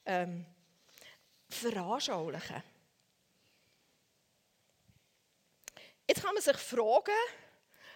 ähm, 0.06 0.46
veranschaulichen. 1.50 2.62
Jetzt 6.08 6.22
kann 6.22 6.34
man 6.34 6.42
sich 6.42 6.56
fragen, 6.56 7.12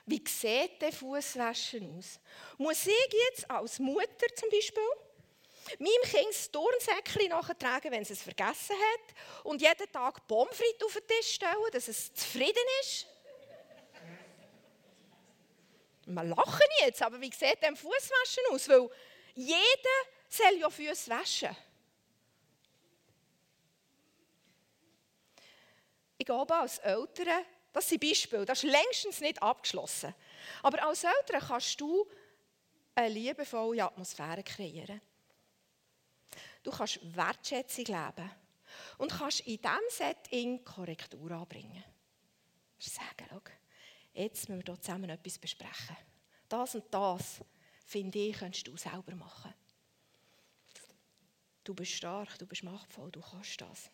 wie 0.04 0.22
sieht 0.26 0.82
der 0.82 0.92
Fußwaschen 0.92 1.98
aus? 1.98 2.20
Muss 2.58 2.86
ich 2.86 3.14
jetzt 3.30 3.50
als 3.50 3.78
Mutter 3.78 4.26
zum 4.34 4.50
Beispiel 4.50 4.82
meinem 5.78 6.02
Kind 6.02 6.28
das 6.30 6.50
Turnsäckchen 6.50 7.28
nachtragen, 7.28 7.90
wenn 7.90 8.02
es 8.02 8.10
es 8.10 8.22
vergessen 8.22 8.76
hat 8.76 9.44
und 9.44 9.60
jeden 9.60 9.92
Tag 9.92 10.26
Pommes 10.26 10.56
frites 10.56 10.84
auf 10.84 10.92
den 10.94 11.06
Tisch 11.06 11.34
stellen, 11.34 11.70
dass 11.72 11.88
es 11.88 12.12
zufrieden 12.14 12.56
ist? 12.80 13.06
Wir 16.06 16.24
lachen 16.24 16.68
jetzt, 16.80 17.02
aber 17.02 17.20
wie 17.20 17.30
sieht 17.30 17.62
dem 17.62 17.76
Fußwaschen 17.76 18.44
aus? 18.50 18.68
Weil 18.68 18.88
jeder 19.34 19.98
soll 20.28 20.58
ja 20.58 20.70
Füße 20.70 21.10
waschen. 21.10 21.54
Ich 26.16 26.26
glaube, 26.26 26.54
als 26.54 26.78
Eltern, 26.78 27.44
das 27.72 27.88
sind 27.88 28.00
Beispiele, 28.00 28.44
das 28.44 28.64
ist 28.64 28.70
längstens 28.70 29.20
nicht 29.20 29.40
abgeschlossen. 29.42 30.14
Aber 30.62 30.82
als 30.82 31.04
Eltern 31.04 31.40
kannst 31.46 31.80
du 31.80 32.10
eine 32.94 33.08
liebevolle 33.08 33.84
Atmosphäre 33.84 34.42
kreieren. 34.42 35.00
Du 36.62 36.70
kannst 36.70 37.00
Wertschätzung 37.16 37.84
leben 37.84 38.30
und 38.98 39.10
kannst 39.10 39.40
in 39.40 39.58
diesem 39.58 39.88
Setting 39.90 40.64
Korrektur 40.64 41.30
anbringen. 41.30 41.84
Sagen, 42.78 43.26
schau, 43.28 43.40
jetzt 44.12 44.48
müssen 44.48 44.66
wir 44.66 44.74
hier 44.74 44.80
zusammen 44.80 45.10
etwas 45.10 45.38
besprechen. 45.38 45.96
Das 46.48 46.74
und 46.74 46.84
das, 46.90 47.40
finde 47.86 48.18
ich, 48.18 48.36
kannst 48.36 48.66
du 48.66 48.76
selber 48.76 49.14
machen. 49.14 49.52
Du 51.64 51.74
bist 51.74 51.92
stark, 51.92 52.38
du 52.38 52.46
bist 52.46 52.62
machtvoll, 52.62 53.10
du 53.10 53.20
kannst 53.20 53.60
das. 53.60 53.90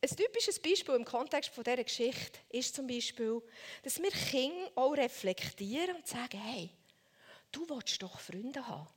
Ein 0.00 0.16
typisches 0.16 0.60
Beispiel 0.60 0.96
im 0.96 1.04
Kontext 1.04 1.52
dieser 1.56 1.84
Geschichte 1.84 2.40
ist 2.48 2.74
zum 2.74 2.86
Beispiel, 2.86 3.40
dass 3.82 4.02
wir 4.02 4.10
Kinder 4.10 4.70
auch 4.74 4.92
reflektieren 4.92 5.96
und 5.96 6.06
sagen, 6.06 6.40
hey, 6.40 6.70
du 7.52 7.68
willst 7.68 8.02
doch 8.02 8.18
Freunde 8.18 8.66
haben 8.66 8.88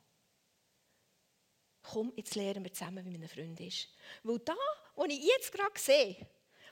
komm, 1.92 2.14
jetzt 2.16 2.36
lernen 2.36 2.64
wir 2.64 2.74
zusammen, 2.74 3.06
wie 3.06 3.18
mein 3.18 3.28
Freund 3.28 3.60
ist. 3.60 3.90
Weil 4.24 4.40
da, 4.40 4.56
was 4.96 5.08
ich 5.10 5.24
jetzt 5.24 5.52
gerade 5.52 5.80
sehe, 5.80 6.16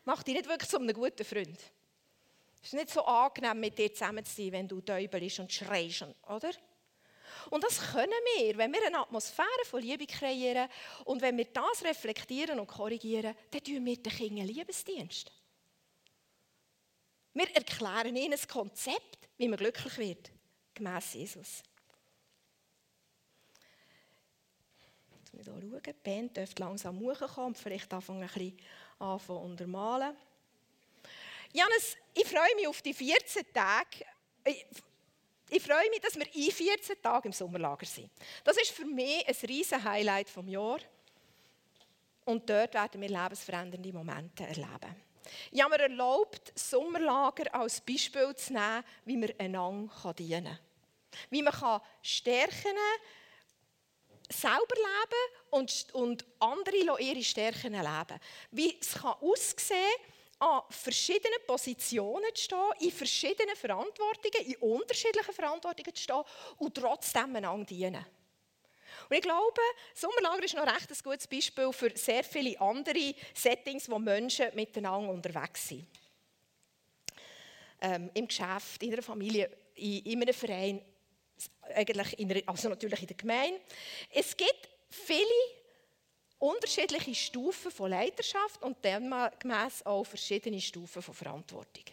macht 0.05 0.27
dich 0.27 0.35
nicht 0.35 0.47
wirklich 0.47 0.69
zu 0.69 0.77
einem 0.77 0.93
guten 0.93 1.25
Freund. 1.25 1.59
Es 2.61 2.69
ist 2.69 2.73
nicht 2.73 2.89
so 2.91 3.03
angenehm, 3.03 3.59
mit 3.59 3.77
dir 3.77 3.93
zusammen 3.93 4.23
zu 4.25 4.35
sein, 4.35 4.51
wenn 4.53 4.67
du 4.67 4.81
täubelst 4.81 5.39
und 5.39 5.51
schreist, 5.51 6.05
oder? 6.27 6.51
Und 7.49 7.63
das 7.63 7.79
können 7.91 8.13
wir, 8.37 8.57
wenn 8.57 8.71
wir 8.71 8.85
eine 8.85 8.99
Atmosphäre 8.99 9.65
von 9.65 9.81
Liebe 9.81 10.07
kreieren 10.07 10.69
und 11.05 11.21
wenn 11.21 11.37
wir 11.37 11.45
das 11.45 11.83
reflektieren 11.83 12.59
und 12.59 12.67
korrigieren, 12.67 13.35
dann 13.51 13.63
tun 13.63 13.85
wir 13.85 13.97
den 13.97 14.13
Kindern 14.13 14.47
Liebesdienst. 14.47 15.31
Wir 17.33 17.55
erklären 17.55 18.15
ihnen 18.15 18.33
ein 18.33 18.47
Konzept, 18.47 19.27
wie 19.37 19.47
man 19.47 19.57
glücklich 19.57 19.97
wird, 19.97 20.31
gemäss 20.73 21.13
Jesus. 21.13 21.63
Müssen 25.33 25.55
wir 25.55 25.61
hier 25.61 25.71
schauen. 25.71 25.81
Die 25.83 26.09
Band 26.09 26.37
dürfte 26.37 26.61
langsam 26.61 26.99
hochkommen 26.99 27.47
und 27.47 27.57
vielleicht 27.57 27.93
anfangen 27.93 28.21
ein 28.21 28.27
bisschen 28.27 28.57
anfangen 28.99 29.41
untermalen. 29.41 30.15
Janis, 31.51 31.97
ich 32.13 32.27
freue 32.27 32.55
mich 32.55 32.67
auf 32.67 32.81
die 32.81 32.93
14 32.93 33.45
Tage. 33.53 34.05
Ich, 35.49 35.61
freue 35.61 35.89
mich, 35.89 35.99
dass 36.01 36.15
wir 36.15 36.25
in 36.33 36.51
14 36.51 37.01
Tagen 37.01 37.27
im 37.27 37.33
Sommerlager 37.33 37.85
sind. 37.85 38.09
Das 38.43 38.57
ist 38.57 38.71
für 38.71 38.85
mich 38.85 39.27
ein 39.27 39.35
riesen 39.47 39.83
Highlight 39.83 40.29
vom 40.29 40.47
Jahr. 40.47 40.79
Und 42.25 42.49
dort 42.49 42.73
werden 42.73 43.01
wir 43.01 43.09
lebensverändernde 43.09 43.93
Momente 43.93 44.43
erleben. 44.43 44.95
Ich 45.51 45.61
habe 45.61 45.75
mir 45.75 45.83
erlaubt, 45.83 46.51
Sommerlager 46.55 47.53
als 47.53 47.81
Beispiel 47.81 48.35
zu 48.35 48.53
nehmen, 48.53 48.83
wie 49.05 49.17
man 49.17 49.33
einander 49.37 50.13
dienen 50.13 50.45
kann. 50.45 50.59
Wie 51.29 51.41
man 51.41 51.53
Stärken 52.01 52.63
kann, 52.63 52.75
selber 54.33 54.75
leben 54.75 55.43
und, 55.51 55.87
und 55.93 56.25
andere 56.39 57.01
ihre 57.01 57.23
Stärken 57.23 57.73
leben. 57.73 58.19
Wie 58.51 58.77
es 58.79 58.93
kann 58.93 59.15
aussehen 59.21 59.77
an 60.39 60.61
verschiedenen 60.69 61.39
Positionen 61.47 62.35
zu 62.35 62.43
stehen, 62.43 62.71
in 62.79 62.91
verschiedenen 62.91 63.55
Verantwortungen, 63.55 64.45
in 64.45 64.55
unterschiedlichen 64.57 65.33
Verantwortungen 65.33 65.95
zu 65.95 66.03
stehen 66.03 66.23
und 66.57 66.75
trotzdem 66.75 67.35
einander 67.35 67.65
dienen. 67.65 68.05
Und 69.09 69.15
ich 69.15 69.21
glaube, 69.21 69.61
Sommerlager 69.93 70.43
ist 70.43 70.55
noch 70.55 70.67
recht 70.67 70.89
ein 70.89 70.97
gutes 71.03 71.27
Beispiel 71.27 71.71
für 71.73 71.91
sehr 71.95 72.23
viele 72.23 72.59
andere 72.59 73.15
Settings, 73.33 73.89
wo 73.89 73.99
Menschen 73.99 74.53
miteinander 74.53 75.09
unterwegs 75.09 75.67
sind. 75.67 75.87
Ähm, 77.81 78.09
Im 78.13 78.27
Geschäft, 78.27 78.81
in 78.81 78.93
einer 78.93 79.01
Familie, 79.01 79.49
in, 79.75 79.99
in 80.05 80.21
einem 80.21 80.33
Verein 80.33 80.81
eigentlich 81.75 82.19
in, 82.19 82.47
also 82.47 82.69
natürlich 82.69 83.01
in 83.01 83.07
der 83.07 83.17
Gemeinde. 83.17 83.59
Es 84.11 84.35
gibt 84.35 84.69
viele 84.89 85.27
unterschiedliche 86.39 87.15
Stufen 87.15 87.71
von 87.71 87.89
Leiterschaft 87.89 88.61
und 88.61 88.83
demgemäß 88.83 89.85
auch 89.85 90.03
verschiedene 90.03 90.59
Stufen 90.59 91.01
von 91.01 91.13
Verantwortung. 91.13 91.85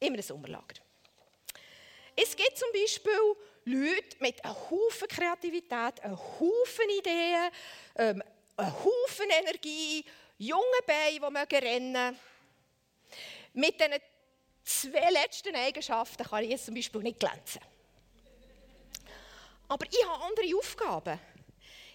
Immer 0.00 0.16
ein 0.16 0.22
Sommerlager. 0.22 0.80
Es 2.16 2.36
gibt 2.36 2.58
zum 2.58 2.68
Beispiel 2.72 3.12
Leute 3.64 4.16
mit 4.18 4.44
einem 4.44 4.54
Haufen 4.54 5.08
Kreativität, 5.08 6.00
einem 6.02 6.18
Haufen 6.18 6.90
Ideen, 6.98 7.50
ähm, 7.96 8.22
einem 8.56 8.84
Haufen 8.84 9.30
Energie, 9.30 10.04
junge 10.38 10.82
Beine, 10.86 11.46
die 11.46 11.56
rennen 11.56 12.18
Mit 13.54 13.80
diesen 13.80 14.00
zwei 14.64 15.10
letzten 15.10 15.54
Eigenschaften 15.54 16.24
kann 16.24 16.44
ich 16.44 16.50
jetzt 16.50 16.66
zum 16.66 16.74
Beispiel 16.74 17.02
nicht 17.02 17.20
glänzen. 17.20 17.60
Aber 19.72 19.86
ich 19.90 20.06
habe 20.06 20.22
andere 20.24 20.54
Aufgaben. 20.58 21.18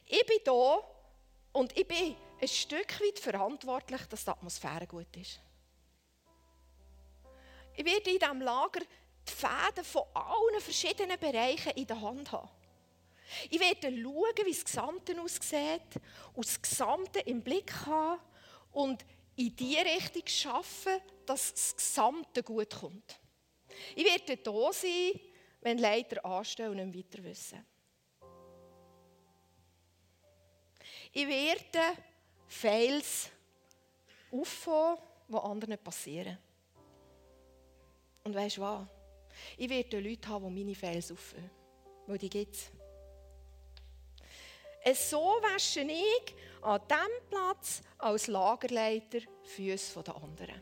Ich 0.07 0.25
bin 0.25 0.39
da 0.43 0.79
und 1.51 1.77
ich 1.77 1.87
bin 1.87 2.15
ein 2.41 2.47
Stück 2.47 2.99
weit 2.99 3.19
verantwortlich, 3.19 4.01
dass 4.09 4.25
die 4.25 4.31
Atmosphäre 4.31 4.87
gut 4.87 5.15
ist. 5.15 5.39
Ich 7.75 7.85
werde 7.85 8.09
in 8.09 8.17
diesem 8.17 8.41
Lager 8.41 8.79
die 8.79 9.31
Fäden 9.31 9.85
von 9.85 10.05
allen 10.15 10.59
verschiedenen 10.59 11.19
Bereichen 11.19 11.73
in 11.73 11.85
der 11.85 12.01
Hand 12.01 12.31
haben. 12.31 12.49
Ich 13.47 13.59
werde 13.59 13.95
schauen, 13.95 14.45
wie 14.45 14.51
das 14.51 14.65
Gesamte 14.65 15.21
aussieht 15.21 16.01
und 16.33 16.47
das 16.47 16.59
Gesamte 16.59 17.19
im 17.19 17.43
Blick 17.43 17.71
haben 17.85 18.19
und 18.71 19.05
in 19.35 19.55
die 19.55 19.77
Richtung 19.77 20.25
schaffen, 20.25 20.99
dass 21.27 21.53
das 21.53 21.75
Gesamte 21.75 22.41
gut 22.41 22.71
kommt. 22.71 23.19
Ich 23.95 24.03
werde 24.03 24.37
da 24.37 24.73
sein, 24.73 25.11
wenn 25.67 25.80
Leiter 25.80 26.23
anstellen 26.23 26.80
und 26.80 26.91
nicht 26.91 27.13
weiter 27.13 27.23
wissen. 27.25 27.65
Ich 31.12 31.27
werde 31.27 32.01
Fails 32.47 33.30
auffangen, 34.32 34.97
die 35.27 35.36
anderen 35.36 35.77
passieren. 35.77 36.38
Und 38.23 38.34
weißt 38.34 38.58
du 38.58 38.62
was? 38.62 38.88
Ich 39.58 39.69
werde 39.69 39.99
Leute 39.99 40.30
haben, 40.30 40.56
die 40.56 40.63
meine 40.63 40.75
Fails 40.75 41.12
auffangen. 41.12 41.51
Weil 42.06 42.17
die 42.17 42.30
gibt 42.30 42.56
es. 44.86 45.10
So 45.10 45.19
wasche 45.41 45.82
ich 45.82 46.36
an 46.62 46.82
diesem 46.89 47.30
Platz 47.30 47.82
als 47.97 48.27
Lagerleiter 48.27 49.19
Füße 49.43 50.01
der 50.01 50.15
anderen. 50.15 50.62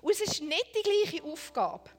Und 0.00 0.12
es 0.12 0.20
ist 0.20 0.42
nicht 0.42 0.76
die 0.76 0.82
gleiche 0.82 1.24
Aufgabe. 1.24 1.90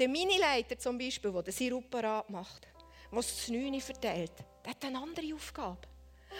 Der 0.00 0.08
Minileiter 0.08 0.78
zum 0.78 0.96
Beispiel, 0.96 1.30
der 1.30 1.42
den 1.42 1.52
Sirup 1.52 1.92
macht, 2.28 2.66
der 3.12 3.18
es 3.18 3.44
zu 3.44 3.52
9 3.52 3.78
verteilt, 3.82 4.32
der 4.64 4.70
hat 4.70 4.82
eine 4.82 4.98
andere 4.98 5.34
Aufgabe. 5.34 5.86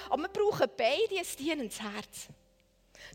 Aber 0.09 0.23
wir 0.23 0.29
brauchen 0.29 0.71
beide 0.79 1.19
ein 1.19 1.37
dienendes 1.39 1.79
Herz. 1.79 2.29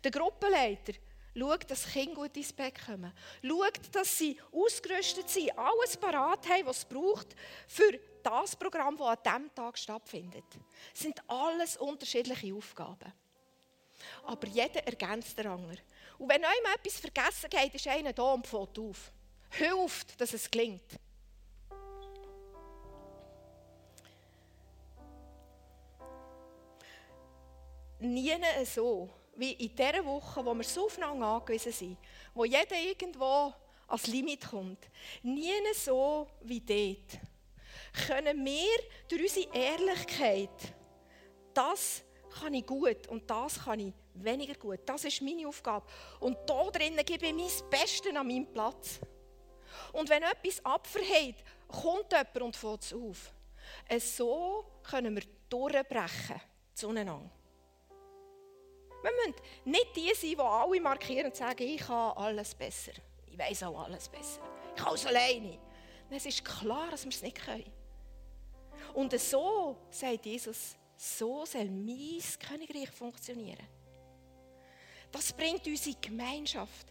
Der 0.04 0.12
Gruppenleiter 0.12 0.94
schaut, 1.36 1.72
dass 1.72 1.88
Kinder 1.88 2.14
gut 2.14 2.38
ins 2.38 2.54
Bett 2.54 2.76
kommen. 2.86 3.12
Schaut, 3.42 3.80
dass 3.92 4.20
sie 4.20 4.40
ausgerüstet 4.52 5.28
sind, 5.30 5.58
alles 5.58 5.98
parat 5.98 6.48
haben, 6.48 6.68
was 6.68 6.78
es 6.78 6.86
braucht 6.86 7.36
für 7.68 8.00
das 8.22 8.56
Programm, 8.56 8.98
das 8.98 9.08
an 9.08 9.18
diesem 9.26 9.56
Tag 9.56 9.80
stattfindet. 9.80 10.46
Es 10.94 11.00
sind 11.00 11.20
alles 11.28 11.76
unterschiedliche 11.78 12.54
Aufgaben. 12.54 13.12
Aber 14.26 14.46
jeder 14.46 14.86
ergänzt 14.86 15.40
den 15.40 15.48
anderen. 15.48 15.80
Und 16.20 16.30
wenn 16.30 16.42
mal 16.42 16.76
etwas 16.76 17.00
vergessen 17.00 17.50
geht, 17.50 17.74
ist 17.74 17.88
einer 17.88 18.14
da 18.14 18.34
und 18.34 18.46
fällt 18.46 18.78
auf. 18.78 19.12
Hilft, 19.50 20.20
dass 20.20 20.34
es 20.34 20.50
gelingt. 20.50 21.00
Nie 28.00 28.36
so 28.66 29.10
wie 29.36 29.54
in 29.54 29.76
dieser 29.76 30.06
Woche, 30.06 30.46
wo 30.46 30.54
wir 30.54 30.64
so 30.64 30.86
aufeinander 30.86 31.28
angewiesen 31.28 31.72
sind, 31.72 31.98
wo 32.34 32.46
jeder 32.46 32.80
irgendwo 32.80 33.54
ans 33.88 34.08
Limit 34.08 34.50
kommt. 34.50 34.90
Nie 35.24 35.54
so 35.74 36.28
wie 36.42 36.62
dort. 36.62 37.22
Können 38.08 38.46
wir 38.46 38.78
durch 39.08 39.22
unsere 39.22 39.56
Ehrlichkeit, 39.56 40.74
das 41.54 42.04
kann 42.40 42.54
ich 42.54 42.66
gut 42.66 43.08
und 43.08 43.30
das 43.30 43.64
kann 43.64 43.80
ich 43.80 43.94
weniger 44.14 44.56
gut. 44.56 44.80
Das 44.86 45.06
ist 45.06 45.22
meine 45.22 45.48
Aufgabe. 45.48 45.86
Und 46.20 46.38
da 46.46 46.70
drinnen 46.70 47.06
gebe 47.06 47.28
ich 47.28 47.34
mein 47.34 47.70
Bestes 47.70 48.16
an 48.16 48.28
meinem 48.28 48.52
Platz. 48.52 49.00
Und 49.94 50.10
wenn 50.10 50.24
etwas 50.24 50.64
abverhält, 50.66 51.36
kommt 51.68 52.12
jemand 52.12 52.42
und 52.42 52.56
fällt 52.56 52.82
es 52.82 52.94
auf. 52.94 53.32
So 54.00 54.66
können 54.84 55.16
wir 55.16 55.24
durchbrechen 55.50 56.42
zueinander. 56.74 57.30
Wir 59.02 59.12
müssen 59.12 59.36
nicht 59.66 59.96
die 59.96 60.14
sein, 60.16 60.32
die 60.32 60.40
alle 60.40 60.82
markieren 60.82 61.28
und 61.28 61.36
sagen, 61.36 61.64
ich 61.64 61.82
kann 61.82 62.18
alles 62.18 62.56
besser. 62.56 62.94
Ich 63.28 63.38
weiß 63.38 63.64
auch 63.64 63.84
alles 63.84 64.10
besser. 64.10 64.42
Ich 64.76 64.84
kann 64.84 64.96
es 64.96 65.06
alleine. 65.06 65.60
Es 66.10 66.26
ist 66.26 66.44
klar, 66.44 66.90
dass 66.90 67.04
wir 67.04 67.12
es 67.12 67.22
nicht 67.22 67.44
können. 67.44 67.72
Und 68.94 69.20
so, 69.20 69.78
sagt 69.90 70.26
Jesus, 70.26 70.76
so 70.96 71.46
soll 71.46 71.66
mein 71.66 72.22
Königreich 72.40 72.90
funktionieren. 72.90 73.68
Das 75.12 75.34
bringt 75.34 75.66
unsere 75.68 75.96
Gemeinschaft. 76.00 76.88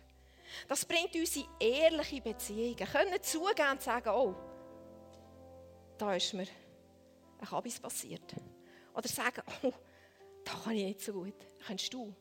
Das 0.69 0.85
bringt 0.85 1.15
unsere 1.15 1.47
ehrliche 1.61 2.21
Beziehungen. 2.21 2.79
Wir 2.79 2.87
können 2.87 3.23
zugehen 3.23 3.71
und 3.73 3.83
sagen, 3.83 4.11
oh, 4.11 4.35
da 5.99 6.15
ist 6.15 6.33
mir 6.35 6.47
ein 7.39 7.47
Kabis 7.47 7.81
passiert. 7.81 8.35
Oder 8.95 9.09
sagen, 9.09 9.43
oh, 9.63 9.73
da 10.45 10.53
kann 10.65 10.77
ich 10.77 10.85
nicht 10.85 11.01
so 11.01 11.13
gut. 11.13 11.35
Kannst 11.67 11.93
du? 11.93 12.15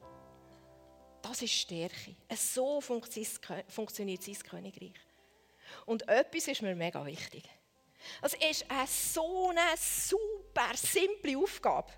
Das 1.22 1.42
ist 1.42 1.54
Stärke. 1.54 2.16
So 2.36 2.82
funktioniert 2.82 4.24
sein 4.24 4.36
Königreich. 4.36 4.94
Und 5.86 6.08
etwas 6.08 6.48
ist 6.48 6.62
mir 6.62 6.76
mega 6.76 7.06
wichtig. 7.06 7.44
Es 8.22 8.34
ist 8.34 8.70
eine 8.70 8.88
so 8.88 9.50
eine 9.50 9.78
super 9.78 10.76
simple 10.76 11.38
Aufgabe, 11.38 11.92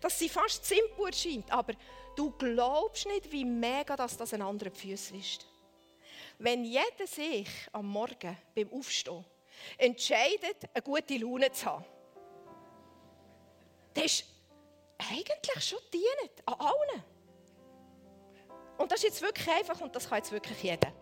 dass 0.00 0.18
sie 0.18 0.28
fast 0.28 0.64
simpel 0.64 1.06
erscheint, 1.06 1.50
aber 1.50 1.74
du 2.16 2.30
glaubst 2.30 3.06
nicht, 3.06 3.32
wie 3.32 3.44
mega 3.44 3.96
das, 3.96 4.16
das 4.16 4.34
ein 4.34 4.42
anderer 4.42 4.70
Füße 4.70 5.16
ist. 5.16 5.46
Wenn 6.38 6.64
jeder 6.64 7.06
sich 7.06 7.48
am 7.72 7.86
Morgen 7.88 8.36
beim 8.54 8.72
Aufstehen 8.72 9.24
entscheidet, 9.76 10.68
eine 10.72 10.82
gute 10.82 11.16
Laune 11.16 11.50
zu 11.50 11.66
haben, 11.66 11.84
dann 13.92 14.04
ist 14.04 14.24
eigentlich 14.98 15.64
schon 15.64 15.80
dienen, 15.92 16.30
an 16.46 16.54
allen. 16.54 17.04
Und 18.78 18.92
das 18.92 18.98
ist 18.98 19.04
jetzt 19.04 19.22
wirklich 19.22 19.48
einfach 19.50 19.80
und 19.80 19.94
das 19.94 20.08
kann 20.08 20.18
jetzt 20.18 20.30
wirklich 20.30 20.62
jeder. 20.62 20.92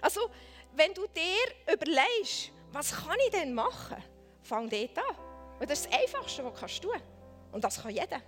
Also, 0.00 0.30
wenn 0.72 0.94
du 0.94 1.06
dir 1.08 1.74
überlegst, 1.74 2.52
was 2.70 2.92
kann 2.94 3.18
ich 3.26 3.30
denn 3.30 3.54
machen, 3.54 4.02
fang 4.42 4.68
dort 4.68 4.98
an. 4.98 5.16
Weil 5.58 5.66
das 5.66 5.80
ist 5.80 5.90
das 5.90 6.00
Einfachste, 6.00 6.44
was 6.44 6.80
du 6.80 6.88
tun 6.88 6.92
kannst. 6.92 7.06
Und 7.52 7.64
das 7.64 7.82
kann 7.82 7.90
jeder. 7.90 8.20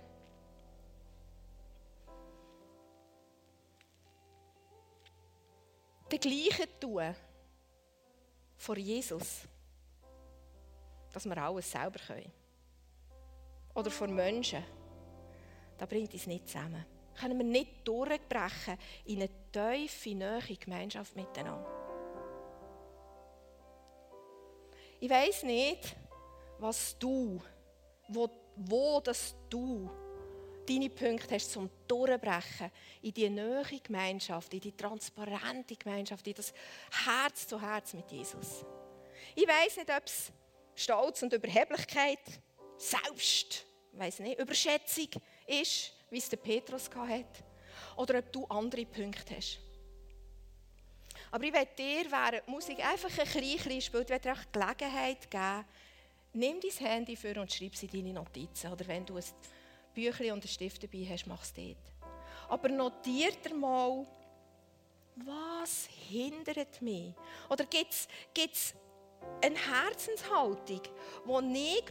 Das 6.09 6.19
Gleiche 6.19 6.67
tun 6.79 7.15
vor 8.57 8.77
Jesus, 8.77 9.41
dass 11.13 11.25
wir 11.25 11.37
alles 11.37 11.71
selber 11.71 11.99
können 11.99 12.31
oder 13.75 13.91
vor 13.91 14.07
Menschen, 14.07 14.63
da 15.77 15.85
bringt 15.85 16.13
uns 16.13 16.27
nicht 16.27 16.47
zusammen. 16.47 16.85
Können 17.19 17.37
wir 17.37 17.45
nicht 17.45 17.87
durchbrechen 17.87 18.77
in 19.05 19.21
eine 19.21 19.29
tiefe, 19.51 20.15
neue 20.15 20.55
Gemeinschaft 20.57 21.15
miteinander. 21.15 21.69
Ich 24.99 25.09
weiß 25.09 25.43
nicht, 25.43 25.95
was 26.59 26.97
du, 26.97 27.41
wo, 28.07 28.29
wo 28.55 28.99
das 28.99 29.35
du 29.49 29.89
deine 30.69 30.89
Punkte 30.89 31.35
hast 31.35 31.51
zum 31.51 31.69
Durchbrechen 31.87 32.71
in 33.01 33.13
die 33.13 33.29
neue 33.29 33.79
Gemeinschaft, 33.81 34.53
in 34.53 34.59
die 34.59 34.75
transparente 34.75 35.75
Gemeinschaft, 35.75 36.27
in 36.27 36.33
das 36.33 36.53
Herz 37.05 37.47
zu 37.47 37.59
Herz 37.59 37.93
mit 37.93 38.11
Jesus. 38.11 38.63
Ich 39.35 39.47
weiß 39.47 39.77
nicht, 39.77 39.89
ob 39.89 40.05
es 40.05 40.31
Stolz 40.75 41.23
und 41.23 41.33
Überheblichkeit, 41.33 42.19
Selbst 42.77 43.65
weiß 43.93 44.19
nicht, 44.19 44.39
Überschätzung 44.39 45.09
ist, 45.47 45.93
wie 46.09 46.17
es 46.17 46.29
der 46.29 46.37
Petrus 46.37 46.89
hatte, 46.95 47.43
oder 47.97 48.19
ob 48.19 48.31
du 48.31 48.45
andere 48.45 48.85
Punkte 48.85 49.35
hast. 49.35 49.59
Aber 51.31 51.43
ich 51.43 51.53
werde 51.53 51.71
dir, 51.77 52.09
während 52.09 52.47
die 52.47 52.51
Musik 52.51 52.79
einfach 52.85 53.15
ein 53.17 53.27
klein 53.27 53.81
spielt, 53.81 54.09
werde 54.09 54.29
dir 54.29 54.33
auch 54.33 54.51
Gelegenheit 54.51 55.29
geben, 55.29 55.65
nimm 56.33 56.59
dein 56.59 56.87
Handy 56.87 57.15
für 57.15 57.39
und 57.39 57.51
schreib 57.51 57.75
sie 57.75 57.87
in 57.87 57.91
deine 57.91 58.13
Notizen. 58.13 58.71
Oder 58.71 58.87
wenn 58.87 59.05
du 59.05 59.17
ein 59.17 59.23
Büchlein 59.93 60.31
und 60.31 60.43
einen 60.43 60.47
Stift 60.47 60.83
dabei 60.83 61.07
hast, 61.09 61.27
mach 61.27 61.43
es 61.43 61.53
dort. 61.53 61.77
Aber 62.47 62.69
notier 62.69 63.31
dir 63.31 63.53
mal, 63.53 64.05
was 65.15 65.87
hindert 66.09 66.81
mich? 66.81 67.13
Oder 67.49 67.65
gibt 67.65 67.93
es 67.93 68.75
eine 69.43 69.55
Herzenshaltung, 69.55 70.81
die 71.27 71.77
ich 71.77 71.83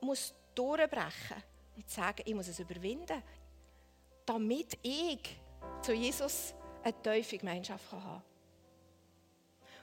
muss 0.00 0.34
durchbrechen 0.54 1.42
und 1.76 1.90
sagen, 1.90 2.22
ich 2.24 2.34
muss 2.34 2.48
es 2.48 2.58
überwinden, 2.58 3.22
damit 4.26 4.78
ich 4.82 5.36
zu 5.82 5.92
Jesus 5.92 6.54
eine 6.82 7.02
tiefe 7.02 7.38
Gemeinschaft 7.38 7.90
haben 7.90 8.02
kann. 8.02 8.22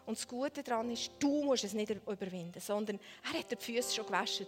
Und 0.05 0.17
das 0.17 0.27
Gute 0.27 0.63
daran 0.63 0.89
ist, 0.91 1.11
du 1.19 1.43
musst 1.43 1.63
es 1.63 1.73
nicht 1.73 1.89
überwinden, 1.89 2.59
sondern 2.59 2.99
er 3.23 3.39
hat 3.39 3.51
die 3.51 3.55
Füße 3.55 3.95
schon 3.95 4.05
gewaschen. 4.05 4.47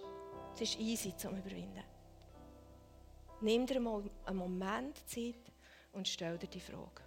Es 0.55 0.61
ist 0.61 0.79
easy 0.79 1.15
zum 1.15 1.37
Überwinden. 1.37 1.83
Nimm 3.43 3.65
dir 3.65 3.81
mal 3.81 4.01
einen 4.25 4.37
Moment 4.37 4.97
Zeit 5.05 5.35
und 5.91 6.07
stell 6.07 6.37
dir 6.37 6.47
die 6.47 6.61
Frage. 6.61 7.01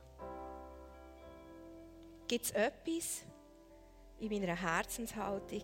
Gibt 2.29 2.44
es 2.44 2.51
etwas 2.51 3.25
in 4.20 4.31
meiner 4.31 4.55
Herzenshaltung, 4.55 5.62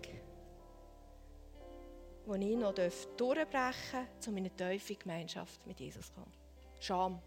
wo 2.25 2.35
ich 2.37 2.57
noch 2.57 2.73
durchbrechen 2.73 3.51
darf, 3.51 4.19
zu 4.19 4.33
meiner 4.33 4.57
tiefen 4.57 4.99
Gemeinschaft 4.99 5.67
mit 5.67 5.79
Jesus 5.79 6.07
zu 6.07 6.15
kommen. 6.15 6.33
Scham. 6.81 7.21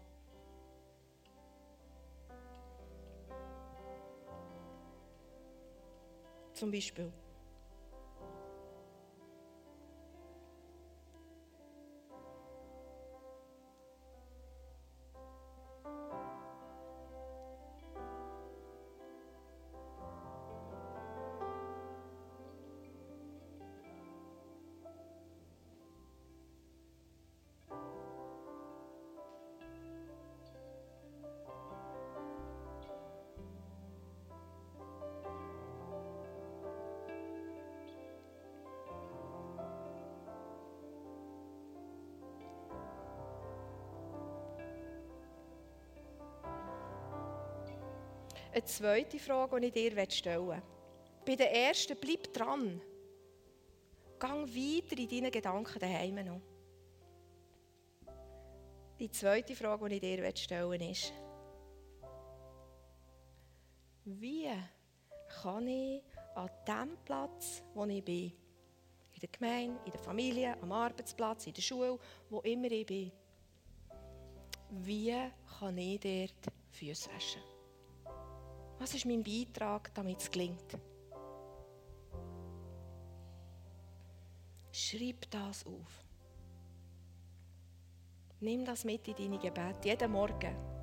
Zum 6.52 6.72
Beispiel. 6.72 7.12
Eine 48.56 48.64
zweite 48.64 49.18
Frage, 49.18 49.60
die 49.60 49.66
ich 49.66 49.72
dir 49.72 50.10
stellen 50.10 50.48
will. 50.48 50.62
Bei 51.26 51.36
der 51.36 51.52
ersten, 51.52 51.96
bleib 52.00 52.32
dran. 52.32 52.80
Gang 54.18 54.48
weiter 54.48 54.98
in 54.98 55.08
deinen 55.08 55.30
Gedanken 55.30 55.78
daheim 55.78 56.14
noch. 56.24 56.40
Die 58.98 59.10
zweite 59.10 59.54
Frage, 59.54 59.90
die 59.90 59.94
ich 59.96 60.00
dir 60.00 60.36
stellen 60.36 60.70
will, 60.70 60.90
ist, 60.90 61.12
wie 64.06 64.48
kann 65.42 65.68
ich 65.68 66.02
an 66.34 66.48
dem 66.66 66.96
Platz, 67.04 67.62
wo 67.74 67.84
ich 67.84 68.02
bin, 68.02 68.32
in 69.12 69.20
der 69.20 69.28
Gemeinde, 69.28 69.78
in 69.84 69.92
der 69.92 70.00
Familie, 70.00 70.56
am 70.62 70.72
Arbeitsplatz, 70.72 71.46
in 71.46 71.52
der 71.52 71.62
Schule, 71.62 71.98
wo 72.30 72.40
immer 72.40 72.70
ich 72.70 72.86
bin, 72.86 73.12
wie 74.70 75.14
kann 75.58 75.76
ich 75.76 76.00
dort 76.00 76.54
Füße 76.70 77.10
waschen? 77.12 77.55
Was 78.78 78.94
ist 78.94 79.06
mein 79.06 79.22
Beitrag, 79.22 79.92
damit 79.94 80.20
es 80.20 80.30
gelingt? 80.30 80.78
Schreib 84.70 85.30
das 85.30 85.64
auf. 85.64 86.04
Nimm 88.40 88.64
das 88.64 88.84
mit 88.84 89.08
in 89.08 89.16
deine 89.16 89.38
Gebete, 89.38 89.88
jeden 89.88 90.12
Morgen. 90.12 90.75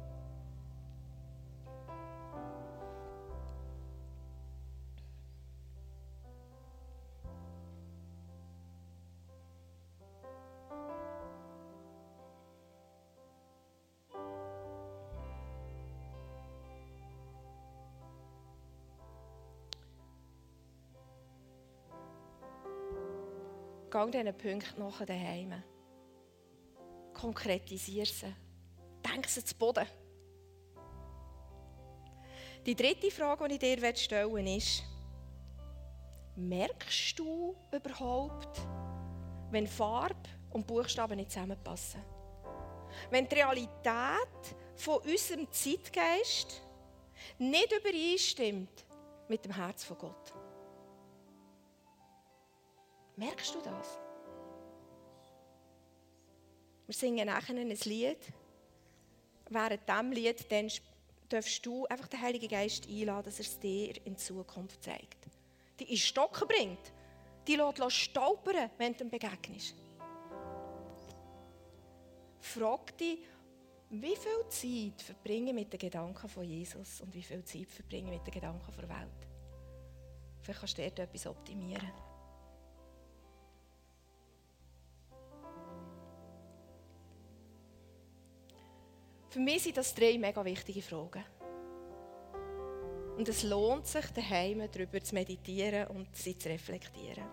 Gang 23.93 24.11
diesen 24.11 24.35
Punkten 24.35 24.79
nachher 24.79 25.05
daheim. 25.05 25.53
Konkretisiere 27.13 28.07
sie. 28.07 28.35
Denk 29.05 29.27
sie 29.27 29.45
zu 29.45 29.53
Boden. 29.53 29.85
Die 32.65 32.73
dritte 32.73 33.11
Frage, 33.11 33.47
die 33.47 33.53
ich 33.53 33.79
dir 33.79 33.95
stellen 33.95 34.47
ist, 34.47 34.81
merkst 36.35 37.19
du 37.19 37.55
überhaupt, 37.71 38.61
wenn 39.51 39.67
Farbe 39.67 40.27
und 40.49 40.65
Buchstaben 40.65 41.17
nicht 41.17 41.31
zusammenpassen? 41.31 42.01
Wenn 43.11 43.29
die 43.29 43.35
Realität 43.35 44.55
von 44.75 45.01
unserem 45.01 45.51
Zeitgeist 45.51 46.63
nicht 47.37 47.71
übereinstimmt 47.71 48.85
mit 49.27 49.45
dem 49.45 49.55
Herz 49.55 49.83
von 49.83 49.99
Gott? 49.99 50.42
Merkst 53.15 53.53
du 53.53 53.59
das? 53.61 53.99
Wir 56.87 56.95
singen 56.95 57.27
nachher 57.27 57.55
ein 57.55 57.69
Lied. 57.69 58.17
Während 59.49 59.87
diesem 59.87 60.11
Lied 60.11 60.51
dann 60.51 60.71
darfst 61.29 61.65
du 61.65 61.85
einfach 61.85 62.07
den 62.07 62.21
Heiligen 62.21 62.49
Geist 62.49 62.87
einladen, 62.87 63.25
dass 63.25 63.39
er 63.39 63.45
es 63.45 63.59
dir 63.59 64.05
in 64.05 64.17
Zukunft 64.17 64.83
zeigt. 64.83 65.17
Die 65.79 65.91
in 65.91 65.97
Stocken 65.97 66.47
bringt. 66.47 66.91
Die 67.47 67.55
lässt 67.55 67.91
stolpern, 67.91 68.69
wenn 68.77 68.95
du 68.95 69.03
ihm 69.03 69.09
begegnest. 69.09 69.75
Frag 72.39 72.97
dich, 72.97 73.19
wie 73.89 74.15
viel 74.15 74.47
Zeit 74.49 75.01
verbringe 75.01 75.53
mit 75.53 75.71
den 75.71 75.79
Gedanken 75.79 76.27
von 76.27 76.43
Jesus 76.43 77.01
und 77.01 77.13
wie 77.13 77.21
viel 77.21 77.43
Zeit 77.43 77.69
verbringe 77.69 78.11
mit 78.11 78.25
den 78.25 78.33
Gedanken 78.33 78.71
der 78.75 78.89
Welt. 78.89 79.27
Vielleicht 80.41 80.59
kannst 80.59 80.77
du 80.77 80.81
dort 80.81 80.99
etwas 80.99 81.27
optimieren. 81.27 81.91
Für 89.33 89.39
mich 89.39 89.63
sind 89.63 89.75
das 89.77 89.95
drei 89.95 90.15
mega 90.19 90.45
wichtige 90.45 90.83
Fragen. 90.83 91.25
Und 93.17 93.27
es 93.27 93.41
lohnt 93.41 93.87
sich, 93.87 94.05
daheim 94.11 94.61
darüber 94.71 95.01
zu 95.01 95.15
meditieren 95.15 95.87
und 95.87 96.15
sie 96.15 96.37
zu 96.37 96.49
reflektieren. 96.49 97.23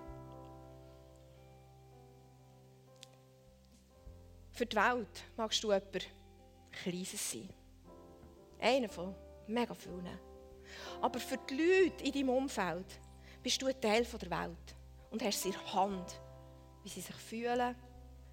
Für 4.53 4.65
die 4.65 4.77
Welt 4.77 5.25
magst 5.37 5.63
du 5.63 5.73
jemand 5.73 6.09
Kleines 6.73 7.33
sein. 7.33 7.51
Einer 8.59 8.89
von 8.89 9.15
mega 9.47 9.75
vielen. 9.75 10.19
Aber 11.03 11.21
für 11.21 11.37
die 11.51 11.55
Leute 11.55 12.03
in 12.03 12.13
deinem 12.13 12.31
Umfeld 12.31 12.99
bist 13.43 13.61
du 13.61 13.67
ein 13.67 13.79
Teil 13.79 14.07
der 14.07 14.31
Welt 14.31 14.77
und 15.11 15.23
hast 15.23 15.45
der 15.45 15.75
Hand, 15.75 16.19
wie 16.83 16.89
sie 16.89 17.03
sich 17.03 17.17
fühlen 17.17 17.77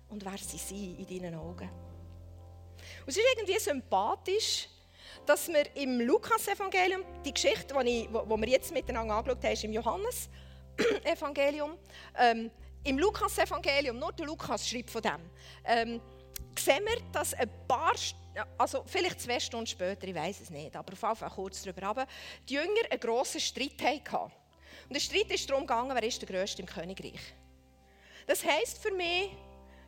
und 0.07 0.24
wer 0.24 0.38
sie 0.38 0.57
sind 0.57 0.99
in 0.99 1.05
deinen 1.22 1.36
Augen. 1.36 1.87
Und 3.08 3.12
es 3.12 3.18
ist 3.20 3.26
irgendwie 3.38 3.58
sympathisch, 3.58 4.68
dass 5.26 5.47
wir 5.47 5.74
im 5.78 6.01
Lukas-Evangelium, 6.01 7.05
die 7.24 7.34
Geschichte, 7.34 7.74
die, 7.82 8.01
ich, 8.01 8.10
wo, 8.12 8.36
wir 8.36 8.49
jetzt 8.49 8.74
miteinander 8.74 9.16
angeschaut 9.16 9.41
haben, 9.45 9.53
ist 9.53 9.64
im 9.64 9.72
Johannes-Evangelium. 9.72 11.78
Ähm, 12.18 12.51
Im 12.84 12.99
Lukas-Evangelium, 12.99 13.97
nur 13.97 14.12
der 14.12 14.26
Lukas 14.26 14.68
schreibt 14.68 14.89
von 14.89 15.01
dem, 15.01 15.22
ähm, 15.64 16.01
sehen 16.60 16.84
wir, 16.84 16.97
dass 17.14 17.34
ein 17.34 17.49
paar, 17.66 17.95
also 18.58 18.84
vielleicht 18.86 19.22
zwei 19.22 19.39
Stunden 19.39 19.68
später, 19.68 20.05
ich 20.05 20.14
weiß 20.14 20.41
es 20.41 20.49
nicht, 20.49 20.76
aber 20.76 20.91
auf 20.91 21.01
jeden 21.01 21.16
Fall 21.16 21.30
kurz 21.30 21.64
darüber, 21.64 21.84
aber 21.84 22.08
die 22.49 22.55
Jünger 22.55 22.82
einen 22.89 22.99
grossen 22.99 23.39
Streit 23.39 23.82
hatten. 23.82 24.34
Und 24.89 24.95
der 24.95 24.99
Streit 24.99 25.32
ist 25.32 25.49
darum 25.49 25.66
gegangen, 25.66 25.95
wer 25.95 26.03
ist 26.03 26.22
der 26.22 26.28
Größte 26.28 26.62
im 26.62 26.68
Königreich. 26.68 27.22
Das 28.26 28.43
heisst 28.43 28.80
für 28.80 28.91
mich, 28.91 29.30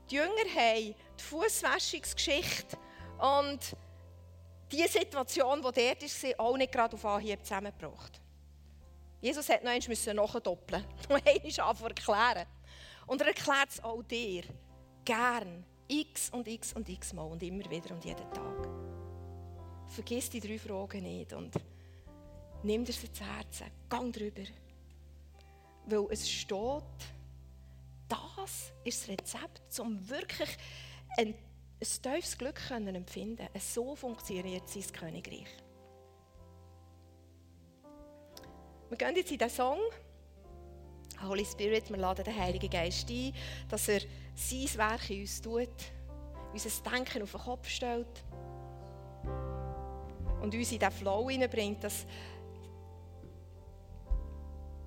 die 0.10 0.16
Jünger 0.16 0.56
haben 0.56 0.96
die 1.18 1.24
Fußwäschungsgeschichte 1.24 2.78
und 3.20 3.76
die 4.72 4.88
Situation, 4.88 5.62
die 5.62 5.64
dort 5.64 5.78
war, 5.78 6.46
auch 6.46 6.58
nicht 6.58 6.72
gerade 6.72 6.96
auf 6.96 7.06
Anhieb 7.06 7.44
zusammengebracht. 7.44 8.22
Jesus 9.22 9.50
hat 9.50 9.64
noch 9.64 9.72
einmal 9.72 10.16
nachdoppeln, 10.16 10.86
noch 11.10 11.18
einmal 11.26 11.90
erklären. 11.90 12.48
Und 13.08 13.22
er 13.22 13.28
erklärt 13.28 13.70
es 13.70 13.84
auch 13.84 14.02
dir, 14.04 14.44
gern, 15.04 15.66
x 15.88 16.30
und 16.30 16.48
x 16.48 16.74
und 16.74 16.88
x 16.88 17.14
Mal 17.14 17.24
und 17.24 17.42
immer 17.42 17.70
wieder 17.70 17.94
und 17.94 18.06
jeden 18.06 18.32
Tag. 18.32 18.68
Vergiss 19.88 20.30
die 20.30 20.40
drei 20.40 20.60
Fragen 20.60 21.02
nicht 21.02 21.34
und 21.34 21.56
nimm 22.64 22.86
dir 22.86 22.94
sie 22.94 23.12
zu 23.12 23.26
Herzen, 23.26 23.66
gang 23.90 24.14
drüber. 24.14 24.44
Weil 25.88 26.06
es 26.12 26.30
steht, 26.30 26.84
das 28.08 28.72
ist 28.84 29.02
das 29.02 29.10
Rezept, 29.10 29.80
um 29.80 30.08
wirklich 30.08 30.50
ein 31.18 31.34
ein 31.82 32.02
tiefes 32.02 32.38
Glück 32.38 32.60
können 32.68 32.96
empfinden 32.96 33.48
So 33.58 33.96
funktioniert 33.96 34.68
sein 34.68 34.84
Königreich. 34.92 35.48
Wir 38.90 38.98
gehen 38.98 39.16
jetzt 39.16 39.32
in 39.32 39.38
den 39.38 39.50
Song. 39.50 39.80
Holy 41.22 41.46
Spirit, 41.46 41.90
wir 41.90 41.98
laden 41.98 42.24
den 42.24 42.36
Heiligen 42.36 42.70
Geist 42.70 43.10
ein, 43.10 43.34
dass 43.70 43.88
er 43.90 44.02
sein 44.36 44.78
Werk 44.78 45.10
in 45.10 45.22
uns 45.22 45.42
tut, 45.42 45.70
unser 46.54 46.90
Denken 46.90 47.24
auf 47.24 47.32
den 47.32 47.42
Kopf 47.42 47.68
stellt 47.68 48.24
und 50.42 50.56
uns 50.56 50.72
in 50.72 50.80
den 50.80 50.92
Flow 50.92 51.30
hineinbringt, 51.30 51.84
dass 51.84 52.06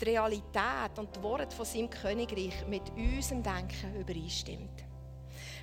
die 0.00 0.04
Realität 0.06 0.98
und 0.98 1.14
die 1.14 1.22
Worte 1.22 1.54
von 1.54 1.66
seinem 1.66 1.90
Königreich 1.90 2.66
mit 2.66 2.90
unserem 2.96 3.42
Denken 3.42 4.00
übereinstimmt. 4.00 4.81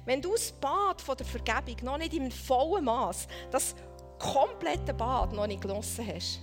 Wenn 0.05 0.21
du 0.21 0.31
das 0.31 0.51
Bad 0.51 1.01
von 1.01 1.17
der 1.17 1.25
Vergebung 1.25 1.75
noch 1.83 1.97
nicht 1.97 2.13
im 2.13 2.31
vollen 2.31 2.85
Maß, 2.85 3.27
das 3.51 3.75
komplette 4.17 4.93
Bad 4.93 5.33
noch 5.33 5.47
nicht 5.47 5.61
genossen 5.61 6.05
hast, 6.07 6.39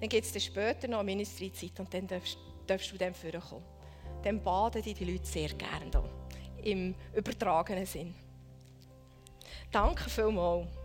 dann 0.00 0.08
gibt 0.08 0.26
es 0.26 0.44
später 0.44 0.88
noch 0.88 0.98
eine 0.98 1.06
Ministry-Zeit 1.06 1.78
und 1.80 1.92
dann 1.92 2.06
darfst, 2.06 2.38
darfst 2.66 2.92
du 2.92 2.96
dann 2.96 3.14
kommen. 3.14 3.64
Dann 4.22 4.42
baden 4.42 4.82
die 4.82 5.04
Leute 5.04 5.26
sehr 5.26 5.48
gerne 5.50 5.90
hier, 6.62 6.72
im 6.72 6.94
übertragenen 7.14 7.86
Sinn. 7.86 8.14
Danke 9.70 10.08
vielmals. 10.08 10.77